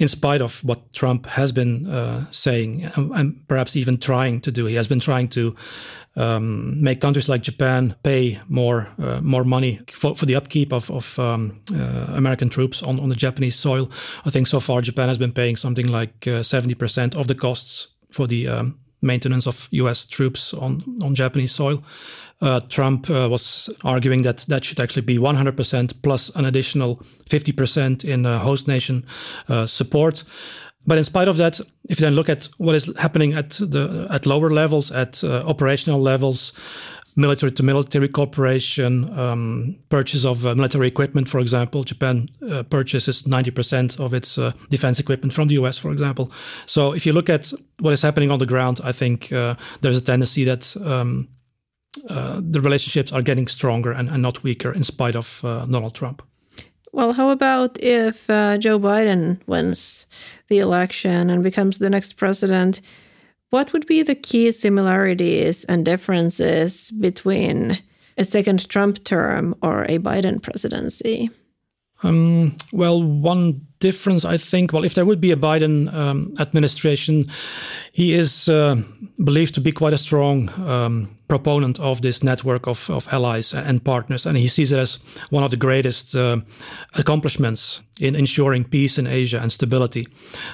in 0.00 0.08
spite 0.08 0.40
of 0.40 0.64
what 0.64 0.92
Trump 0.92 1.26
has 1.26 1.52
been 1.52 1.86
uh, 1.86 2.24
saying 2.30 2.90
and, 2.96 3.12
and, 3.12 3.48
perhaps 3.48 3.76
even 3.76 3.98
trying 3.98 4.40
to 4.40 4.50
do. 4.50 4.64
He 4.64 4.74
has 4.76 4.88
been 4.88 4.98
trying 4.98 5.28
to 5.28 5.54
um, 6.16 6.82
make 6.82 7.02
countries 7.02 7.28
like 7.28 7.42
Japan 7.42 7.94
pay 8.02 8.40
more 8.48 8.88
uh, 8.98 9.20
more 9.20 9.44
money 9.44 9.80
for, 9.92 10.16
for 10.16 10.26
the 10.26 10.34
upkeep 10.34 10.72
of, 10.72 10.90
of 10.90 11.18
um, 11.18 11.60
uh, 11.72 12.06
American 12.16 12.48
troops 12.48 12.82
on, 12.82 12.98
on 12.98 13.10
the 13.10 13.14
Japanese 13.14 13.56
soil. 13.56 13.90
I 14.24 14.30
think 14.30 14.46
so 14.46 14.58
far 14.58 14.80
Japan 14.80 15.08
has 15.08 15.18
been 15.18 15.32
paying 15.32 15.56
something 15.56 15.86
like 15.86 16.26
uh, 16.26 16.42
seventy 16.42 16.74
percent 16.74 17.14
of 17.14 17.26
the 17.26 17.34
costs 17.34 17.88
for 18.10 18.26
the 18.26 18.48
um, 18.48 18.78
maintenance 19.02 19.46
of 19.46 19.68
U.S. 19.70 20.06
troops 20.06 20.54
on 20.54 20.82
on 21.02 21.14
Japanese 21.14 21.52
soil. 21.52 21.82
Uh, 22.42 22.60
Trump 22.68 23.10
uh, 23.10 23.28
was 23.28 23.68
arguing 23.84 24.22
that 24.22 24.46
that 24.48 24.64
should 24.64 24.80
actually 24.80 25.02
be 25.02 25.18
100% 25.18 25.92
plus 26.02 26.30
an 26.34 26.46
additional 26.46 26.96
50% 27.28 28.02
in 28.02 28.24
uh, 28.24 28.38
host 28.38 28.66
nation 28.66 29.04
uh, 29.50 29.66
support. 29.66 30.24
But 30.86 30.96
in 30.96 31.04
spite 31.04 31.28
of 31.28 31.36
that, 31.36 31.60
if 31.90 32.00
you 32.00 32.06
then 32.06 32.14
look 32.14 32.30
at 32.30 32.48
what 32.56 32.74
is 32.74 32.90
happening 32.96 33.34
at 33.34 33.50
the 33.50 34.06
at 34.10 34.24
lower 34.24 34.48
levels, 34.48 34.90
at 34.90 35.22
uh, 35.22 35.42
operational 35.46 36.00
levels, 36.00 36.54
military 37.16 37.52
to 37.52 37.62
military 37.62 38.08
cooperation, 38.08 39.18
um, 39.18 39.76
purchase 39.88 40.24
of 40.24 40.46
uh, 40.46 40.54
military 40.54 40.88
equipment, 40.88 41.28
for 41.28 41.40
example. 41.40 41.84
Japan 41.84 42.28
uh, 42.50 42.62
purchases 42.64 43.22
90% 43.24 43.98
of 44.00 44.14
its 44.14 44.38
uh, 44.38 44.52
defense 44.68 45.00
equipment 45.00 45.32
from 45.32 45.48
the 45.48 45.54
US, 45.56 45.78
for 45.78 45.92
example. 45.92 46.30
So 46.66 46.92
if 46.92 47.06
you 47.06 47.12
look 47.12 47.28
at 47.28 47.52
what 47.78 47.92
is 47.92 48.02
happening 48.02 48.30
on 48.30 48.38
the 48.38 48.46
ground, 48.46 48.80
I 48.84 48.92
think 48.92 49.32
uh, 49.32 49.54
there's 49.80 49.98
a 49.98 50.04
tendency 50.04 50.44
that 50.44 50.76
um, 50.84 51.28
uh, 52.08 52.40
the 52.40 52.60
relationships 52.60 53.12
are 53.12 53.22
getting 53.22 53.48
stronger 53.48 53.92
and, 53.92 54.08
and, 54.08 54.22
not 54.22 54.42
weaker 54.42 54.72
in 54.72 54.84
spite 54.84 55.16
of 55.16 55.40
uh, 55.44 55.66
Donald 55.66 55.94
Trump. 55.94 56.22
Well, 56.92 57.12
how 57.12 57.30
about 57.30 57.78
if 57.80 58.26
Joe 58.26 58.78
Biden 58.78 59.40
wins 59.46 60.06
the 60.48 60.58
election 60.58 61.30
and 61.30 61.42
becomes 61.42 61.78
the 61.78 61.90
next 61.90 62.14
president? 62.14 62.80
What 63.50 63.72
would 63.72 63.86
be 63.86 64.02
the 64.02 64.14
key 64.14 64.52
similarities 64.52 65.64
and 65.64 65.84
differences 65.84 66.90
between 66.92 67.78
a 68.16 68.24
second 68.24 68.68
Trump 68.68 69.04
term 69.04 69.54
or 69.60 69.84
a 69.84 69.98
Biden 69.98 70.40
presidency? 70.42 71.30
Um, 72.02 72.56
well, 72.72 73.02
one 73.02 73.66
difference, 73.80 74.24
I 74.24 74.36
think, 74.36 74.72
well, 74.72 74.84
if 74.84 74.94
there 74.94 75.04
would 75.04 75.20
be 75.20 75.32
a 75.32 75.36
Biden 75.36 75.92
um, 75.92 76.32
administration, 76.38 77.24
he 77.92 78.14
is 78.14 78.48
uh, 78.48 78.76
believed 79.24 79.54
to 79.54 79.60
be 79.60 79.72
quite 79.72 79.94
a 79.94 79.98
strong 79.98 80.50
um, 80.68 81.16
proponent 81.28 81.80
of 81.80 82.00
this 82.02 82.22
network 82.22 82.66
of, 82.66 82.90
of 82.90 83.08
allies 83.12 83.54
and 83.54 83.82
partners, 83.82 84.26
and 84.26 84.36
he 84.36 84.48
sees 84.48 84.72
it 84.72 84.78
as 84.78 84.98
one 85.30 85.44
of 85.44 85.50
the 85.50 85.56
greatest 85.56 86.14
uh, 86.14 86.36
accomplishments 86.94 87.80
in 88.00 88.14
ensuring 88.14 88.64
peace 88.64 88.98
in 88.98 89.06
Asia 89.06 89.38
and 89.40 89.50
stability. 89.52 90.06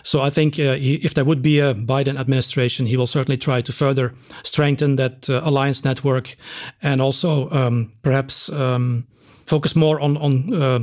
So 0.03 0.21
I 0.21 0.31
think 0.31 0.59
uh, 0.59 0.75
he, 0.75 0.95
if 0.97 1.15
there 1.15 1.25
would 1.25 1.43
be 1.43 1.61
a 1.61 1.75
Biden 1.75 2.19
administration, 2.19 2.87
he 2.87 2.97
will 2.97 3.07
certainly 3.07 3.39
try 3.39 3.61
to 3.63 3.73
further 3.73 4.15
strengthen 4.43 4.97
that 4.97 5.29
uh, 5.29 5.41
alliance 5.43 5.85
network, 5.85 6.37
and 6.83 7.01
also 7.01 7.51
um, 7.51 7.93
perhaps 8.03 8.51
um, 8.51 9.07
focus 9.47 9.75
more 9.75 10.01
on 10.01 10.17
on 10.17 10.55
uh, 10.55 10.79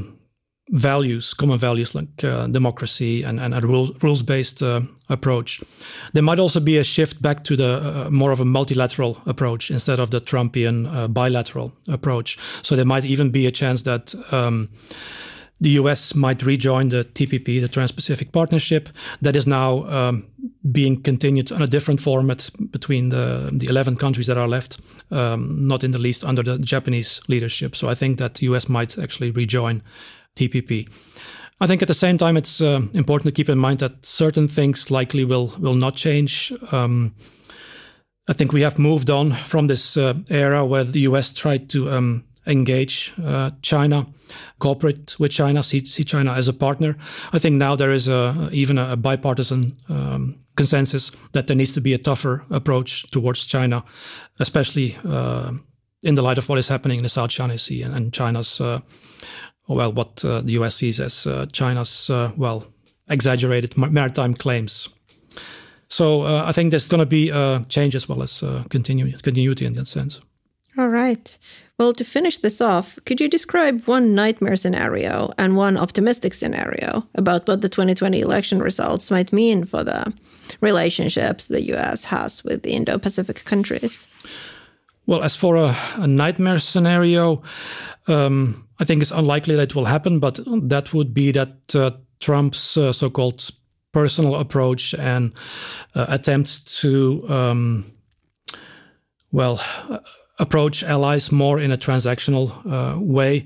values, 0.69 1.33
common 1.33 1.59
values 1.59 1.93
like 1.93 2.23
uh, 2.23 2.47
democracy 2.47 3.23
and, 3.23 3.39
and 3.39 3.53
a 3.53 3.61
rules 3.61 4.23
based 4.23 4.63
uh, 4.63 4.81
approach. 5.09 5.61
There 6.13 6.23
might 6.23 6.39
also 6.39 6.59
be 6.59 6.77
a 6.77 6.83
shift 6.83 7.21
back 7.21 7.43
to 7.45 7.55
the 7.55 8.05
uh, 8.05 8.09
more 8.09 8.31
of 8.31 8.39
a 8.39 8.45
multilateral 8.45 9.21
approach 9.25 9.69
instead 9.69 9.99
of 9.99 10.11
the 10.11 10.21
Trumpian 10.21 10.93
uh, 10.93 11.07
bilateral 11.07 11.73
approach. 11.87 12.37
So 12.61 12.75
there 12.75 12.85
might 12.85 13.05
even 13.05 13.29
be 13.31 13.45
a 13.45 13.51
chance 13.51 13.83
that. 13.83 14.15
Um, 14.31 14.69
the 15.61 15.79
US 15.79 16.13
might 16.13 16.43
rejoin 16.43 16.89
the 16.89 17.05
TPP, 17.05 17.61
the 17.61 17.69
Trans 17.69 17.93
Pacific 17.93 18.33
Partnership, 18.33 18.89
that 19.21 19.33
is 19.33 19.47
now 19.47 19.85
um, 19.85 20.25
being 20.73 21.01
continued 21.01 21.53
on 21.53 21.61
a 21.61 21.67
different 21.67 22.01
format 22.01 22.49
between 22.71 23.09
the, 23.09 23.49
the 23.53 23.67
11 23.67 23.95
countries 23.95 24.27
that 24.27 24.37
are 24.37 24.47
left, 24.47 24.77
um, 25.09 25.65
not 25.65 25.81
in 25.81 25.91
the 25.91 25.99
least 25.99 26.25
under 26.25 26.43
the 26.43 26.57
Japanese 26.57 27.21
leadership. 27.29 27.77
So 27.77 27.87
I 27.87 27.93
think 27.93 28.17
that 28.17 28.35
the 28.35 28.47
US 28.47 28.67
might 28.67 28.97
actually 28.97 29.31
rejoin 29.31 29.83
TPP. 30.35 30.89
I 31.61 31.67
think 31.67 31.81
at 31.81 31.87
the 31.87 31.93
same 31.93 32.17
time, 32.17 32.35
it's 32.35 32.61
uh, 32.61 32.81
important 32.93 33.23
to 33.23 33.31
keep 33.31 33.49
in 33.49 33.57
mind 33.57 33.79
that 33.79 34.05
certain 34.05 34.47
things 34.47 34.91
likely 34.91 35.25
will 35.25 35.53
will 35.59 35.75
not 35.75 35.95
change. 35.95 36.51
Um, 36.71 37.15
I 38.27 38.33
think 38.33 38.53
we 38.53 38.61
have 38.61 38.79
moved 38.79 39.09
on 39.09 39.33
from 39.33 39.67
this 39.67 39.97
uh, 39.97 40.13
era 40.29 40.65
where 40.65 40.83
the 40.83 41.01
US 41.01 41.33
tried 41.33 41.69
to 41.69 41.91
um, 41.91 42.23
engage 42.45 43.13
uh, 43.23 43.51
China, 43.61 44.07
cooperate 44.59 45.19
with 45.19 45.31
China, 45.31 45.63
see, 45.63 45.85
see, 45.85 46.03
China 46.03 46.31
as 46.31 46.47
a 46.47 46.53
partner. 46.53 46.97
I 47.33 47.39
think 47.39 47.55
now 47.55 47.75
there 47.75 47.91
is 47.91 48.07
a, 48.07 48.49
even 48.51 48.77
a, 48.77 48.95
bipartisan 48.95 49.77
um, 49.89 50.39
consensus 50.55 51.11
that 51.33 51.47
there 51.47 51.55
needs 51.55 51.73
to 51.73 51.81
be 51.81 51.93
a 51.93 51.97
tougher 51.97 52.43
approach 52.49 53.09
towards 53.11 53.45
China, 53.45 53.83
especially 54.39 54.97
uh, 55.07 55.51
in 56.03 56.15
the 56.15 56.21
light 56.21 56.37
of 56.37 56.47
what 56.47 56.59
is 56.59 56.67
happening 56.67 56.99
in 56.99 57.03
the 57.03 57.09
South 57.09 57.29
China 57.29 57.57
Sea 57.57 57.81
and, 57.81 57.95
and 57.95 58.13
China's 58.13 58.61
uh, 58.61 58.79
well, 59.67 59.91
what 59.91 60.23
uh, 60.25 60.41
the 60.41 60.53
US 60.53 60.75
sees 60.75 60.99
as 60.99 61.25
uh, 61.25 61.45
China's, 61.51 62.09
uh, 62.09 62.31
well, 62.37 62.65
exaggerated 63.09 63.77
maritime 63.77 64.33
claims. 64.33 64.89
So 65.89 66.23
I 66.23 66.51
think 66.51 66.71
there's 66.71 66.87
going 66.87 66.99
to 66.99 67.05
be 67.05 67.29
change 67.69 67.95
as 67.95 68.09
well 68.09 68.23
as 68.23 68.41
continu- 68.69 69.21
continuity 69.21 69.65
in 69.65 69.73
that 69.73 69.87
sense. 69.87 70.21
All 70.75 70.87
right. 70.87 71.37
Well, 71.77 71.93
to 71.93 72.03
finish 72.03 72.39
this 72.39 72.61
off, 72.61 72.97
could 73.05 73.21
you 73.21 73.27
describe 73.27 73.83
one 73.85 74.15
nightmare 74.15 74.55
scenario 74.55 75.31
and 75.37 75.55
one 75.55 75.77
optimistic 75.77 76.33
scenario 76.33 77.07
about 77.13 77.47
what 77.47 77.61
the 77.61 77.69
2020 77.69 78.21
election 78.21 78.59
results 78.59 79.11
might 79.11 79.31
mean 79.31 79.65
for 79.65 79.83
the 79.83 80.13
relationships 80.61 81.47
the 81.47 81.61
US 81.73 82.05
has 82.05 82.43
with 82.43 82.63
the 82.63 82.71
Indo 82.71 82.97
Pacific 82.97 83.43
countries? 83.45 84.07
Well, 85.05 85.21
as 85.21 85.35
for 85.35 85.57
a, 85.57 85.75
a 85.95 86.07
nightmare 86.07 86.59
scenario, 86.59 87.43
um, 88.07 88.67
I 88.79 88.85
think 88.85 89.01
it's 89.01 89.11
unlikely 89.11 89.55
that 89.55 89.71
it 89.71 89.75
will 89.75 89.85
happen, 89.85 90.19
but 90.19 90.39
that 90.45 90.93
would 90.93 91.13
be 91.13 91.31
that 91.31 91.75
uh, 91.75 91.91
Trump's 92.19 92.77
uh, 92.77 92.93
so 92.93 93.09
called 93.09 93.49
personal 93.91 94.35
approach 94.35 94.93
and 94.93 95.33
uh, 95.93 96.05
attempts 96.07 96.59
to, 96.81 97.25
um, 97.29 97.85
well, 99.31 99.61
approach 100.39 100.83
allies 100.83 101.31
more 101.31 101.59
in 101.59 101.71
a 101.71 101.77
transactional 101.77 102.51
uh, 102.65 102.99
way, 102.99 103.45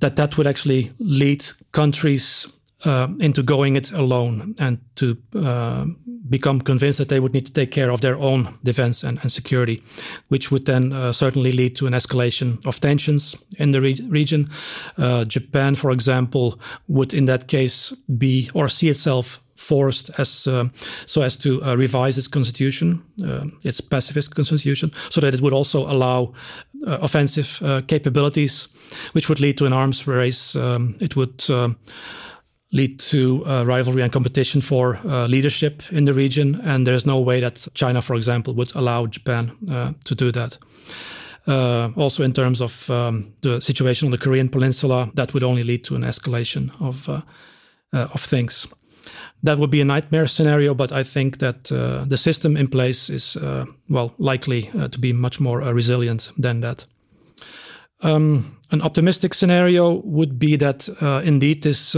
that 0.00 0.16
that 0.16 0.36
would 0.36 0.46
actually 0.46 0.92
lead 0.98 1.44
countries 1.70 2.52
uh, 2.84 3.08
into 3.20 3.42
going 3.42 3.76
it 3.76 3.92
alone 3.92 4.54
and 4.58 4.78
to 4.96 5.16
uh, 5.36 5.86
become 6.28 6.60
convinced 6.60 6.98
that 6.98 7.08
they 7.08 7.20
would 7.20 7.32
need 7.32 7.46
to 7.46 7.52
take 7.52 7.70
care 7.70 7.90
of 7.90 8.00
their 8.00 8.16
own 8.16 8.58
defense 8.64 9.02
and, 9.02 9.18
and 9.22 9.30
security, 9.30 9.82
which 10.28 10.50
would 10.50 10.66
then 10.66 10.92
uh, 10.92 11.12
certainly 11.12 11.52
lead 11.52 11.76
to 11.76 11.86
an 11.86 11.92
escalation 11.92 12.64
of 12.66 12.80
tensions 12.80 13.36
in 13.58 13.72
the 13.72 13.80
re- 13.80 14.06
region. 14.08 14.50
Uh, 14.98 15.24
Japan, 15.24 15.74
for 15.74 15.90
example, 15.90 16.58
would 16.88 17.14
in 17.14 17.26
that 17.26 17.48
case 17.48 17.92
be 18.18 18.50
or 18.54 18.68
see 18.68 18.88
itself 18.88 19.40
forced 19.56 20.10
as 20.18 20.46
uh, 20.46 20.64
so 21.06 21.22
as 21.22 21.36
to 21.36 21.62
uh, 21.62 21.76
revise 21.76 22.18
its 22.18 22.28
constitution, 22.28 23.02
uh, 23.24 23.44
its 23.64 23.80
pacifist 23.80 24.34
constitution, 24.34 24.90
so 25.08 25.20
that 25.20 25.34
it 25.34 25.40
would 25.40 25.52
also 25.52 25.86
allow 25.86 26.32
uh, 26.86 26.98
offensive 27.00 27.60
capabilities, 27.86 28.68
which 29.12 29.28
would 29.28 29.40
lead 29.40 29.56
to 29.56 29.66
an 29.66 29.72
arms 29.72 30.06
race. 30.06 30.56
Um, 30.56 30.96
it 31.00 31.14
would 31.14 31.44
lead 32.72 32.98
to 32.98 33.44
uh, 33.46 33.64
rivalry 33.64 34.02
and 34.02 34.12
competition 34.12 34.62
for 34.62 34.98
uh, 35.04 35.26
leadership 35.26 35.82
in 35.92 36.06
the 36.06 36.14
region. 36.14 36.60
And 36.64 36.86
there's 36.86 37.06
no 37.06 37.20
way 37.20 37.40
that 37.40 37.68
China, 37.74 38.00
for 38.00 38.16
example, 38.16 38.54
would 38.54 38.74
allow 38.74 39.06
Japan 39.06 39.52
uh, 39.70 39.92
to 40.04 40.14
do 40.14 40.32
that. 40.32 40.58
Uh, 41.46 41.90
also, 41.96 42.22
in 42.22 42.32
terms 42.32 42.60
of 42.60 42.88
um, 42.88 43.34
the 43.40 43.60
situation 43.60 44.06
on 44.06 44.12
the 44.12 44.18
Korean 44.18 44.48
Peninsula, 44.48 45.10
that 45.14 45.34
would 45.34 45.42
only 45.42 45.64
lead 45.64 45.84
to 45.84 45.94
an 45.94 46.02
escalation 46.02 46.70
of 46.80 47.08
uh, 47.08 47.20
of 47.92 48.22
things. 48.24 48.66
That 49.42 49.58
would 49.58 49.70
be 49.70 49.80
a 49.80 49.84
nightmare 49.84 50.28
scenario, 50.28 50.74
but 50.74 50.92
I 50.92 51.02
think 51.02 51.38
that 51.38 51.64
the 52.08 52.16
system 52.16 52.56
in 52.56 52.68
place 52.68 53.10
is 53.10 53.36
well 53.88 54.14
likely 54.18 54.70
to 54.90 54.98
be 55.00 55.12
much 55.12 55.40
more 55.40 55.74
resilient 55.74 56.30
than 56.38 56.60
that. 56.60 56.86
Um, 58.00 58.56
an 58.70 58.80
optimistic 58.80 59.34
scenario 59.34 60.00
would 60.04 60.38
be 60.38 60.56
that 60.56 60.88
indeed 61.24 61.62
this 61.62 61.96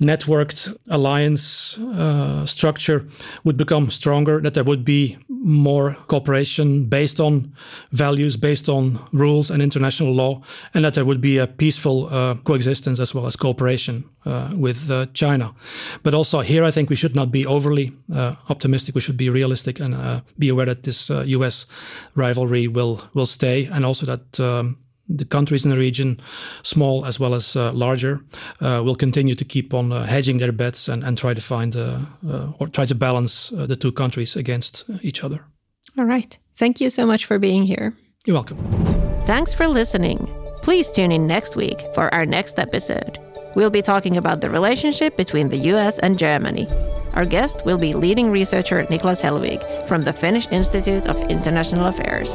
networked 0.00 0.76
alliance 0.88 1.78
uh, 1.78 2.46
structure 2.46 3.06
would 3.44 3.56
become 3.56 3.90
stronger, 3.90 4.40
that 4.40 4.54
there 4.54 4.64
would 4.64 4.84
be 4.84 5.18
more 5.28 5.96
cooperation 6.06 6.84
based 6.86 7.20
on 7.20 7.52
values, 7.92 8.36
based 8.36 8.68
on 8.68 8.98
rules 9.12 9.50
and 9.50 9.62
international 9.62 10.12
law, 10.12 10.42
and 10.74 10.84
that 10.84 10.94
there 10.94 11.04
would 11.04 11.20
be 11.20 11.38
a 11.38 11.46
peaceful 11.46 12.08
uh, 12.10 12.34
coexistence 12.44 13.00
as 13.00 13.14
well 13.14 13.26
as 13.26 13.36
cooperation 13.36 14.04
uh, 14.26 14.50
with 14.54 14.90
uh, 14.90 15.06
China. 15.12 15.54
But 16.02 16.14
also 16.14 16.40
here, 16.40 16.64
I 16.64 16.70
think 16.70 16.90
we 16.90 16.96
should 16.96 17.14
not 17.14 17.30
be 17.30 17.46
overly 17.46 17.92
uh, 18.14 18.34
optimistic. 18.48 18.94
We 18.94 19.00
should 19.00 19.16
be 19.16 19.30
realistic 19.30 19.80
and 19.80 19.94
uh, 19.94 20.20
be 20.38 20.48
aware 20.48 20.66
that 20.66 20.82
this 20.82 21.10
U.S. 21.10 21.66
rivalry 22.14 22.68
will 22.68 23.02
will 23.14 23.26
stay, 23.26 23.66
and 23.66 23.84
also 23.84 24.06
that. 24.06 24.40
Um, 24.40 24.76
the 25.16 25.24
countries 25.24 25.64
in 25.64 25.70
the 25.70 25.78
region, 25.78 26.20
small 26.62 27.04
as 27.04 27.18
well 27.18 27.34
as 27.34 27.56
uh, 27.56 27.72
larger, 27.72 28.20
uh, 28.60 28.82
will 28.84 28.94
continue 28.94 29.34
to 29.34 29.44
keep 29.44 29.74
on 29.74 29.92
uh, 29.92 30.04
hedging 30.04 30.38
their 30.38 30.52
bets 30.52 30.88
and, 30.88 31.04
and 31.04 31.18
try 31.18 31.34
to 31.34 31.40
find 31.40 31.76
uh, 31.76 31.98
uh, 32.28 32.52
or 32.58 32.68
try 32.68 32.86
to 32.86 32.94
balance 32.94 33.52
uh, 33.52 33.66
the 33.66 33.76
two 33.76 33.92
countries 33.92 34.36
against 34.36 34.84
each 35.02 35.24
other. 35.24 35.44
All 35.98 36.04
right. 36.04 36.38
Thank 36.56 36.80
you 36.80 36.90
so 36.90 37.06
much 37.06 37.24
for 37.24 37.38
being 37.38 37.64
here. 37.64 37.94
You're 38.26 38.34
welcome. 38.34 38.58
Thanks 39.26 39.54
for 39.54 39.66
listening. 39.66 40.28
Please 40.62 40.90
tune 40.90 41.10
in 41.10 41.26
next 41.26 41.56
week 41.56 41.82
for 41.94 42.12
our 42.14 42.26
next 42.26 42.58
episode. 42.58 43.18
We'll 43.54 43.70
be 43.70 43.82
talking 43.82 44.16
about 44.16 44.40
the 44.40 44.50
relationship 44.50 45.16
between 45.16 45.48
the 45.48 45.58
US 45.74 45.98
and 45.98 46.18
Germany. 46.18 46.68
Our 47.14 47.24
guest 47.24 47.64
will 47.64 47.78
be 47.78 47.94
leading 47.94 48.30
researcher 48.30 48.84
Niklas 48.84 49.20
Helwig 49.22 49.88
from 49.88 50.04
the 50.04 50.12
Finnish 50.12 50.46
Institute 50.52 51.08
of 51.08 51.16
International 51.30 51.86
Affairs. 51.86 52.30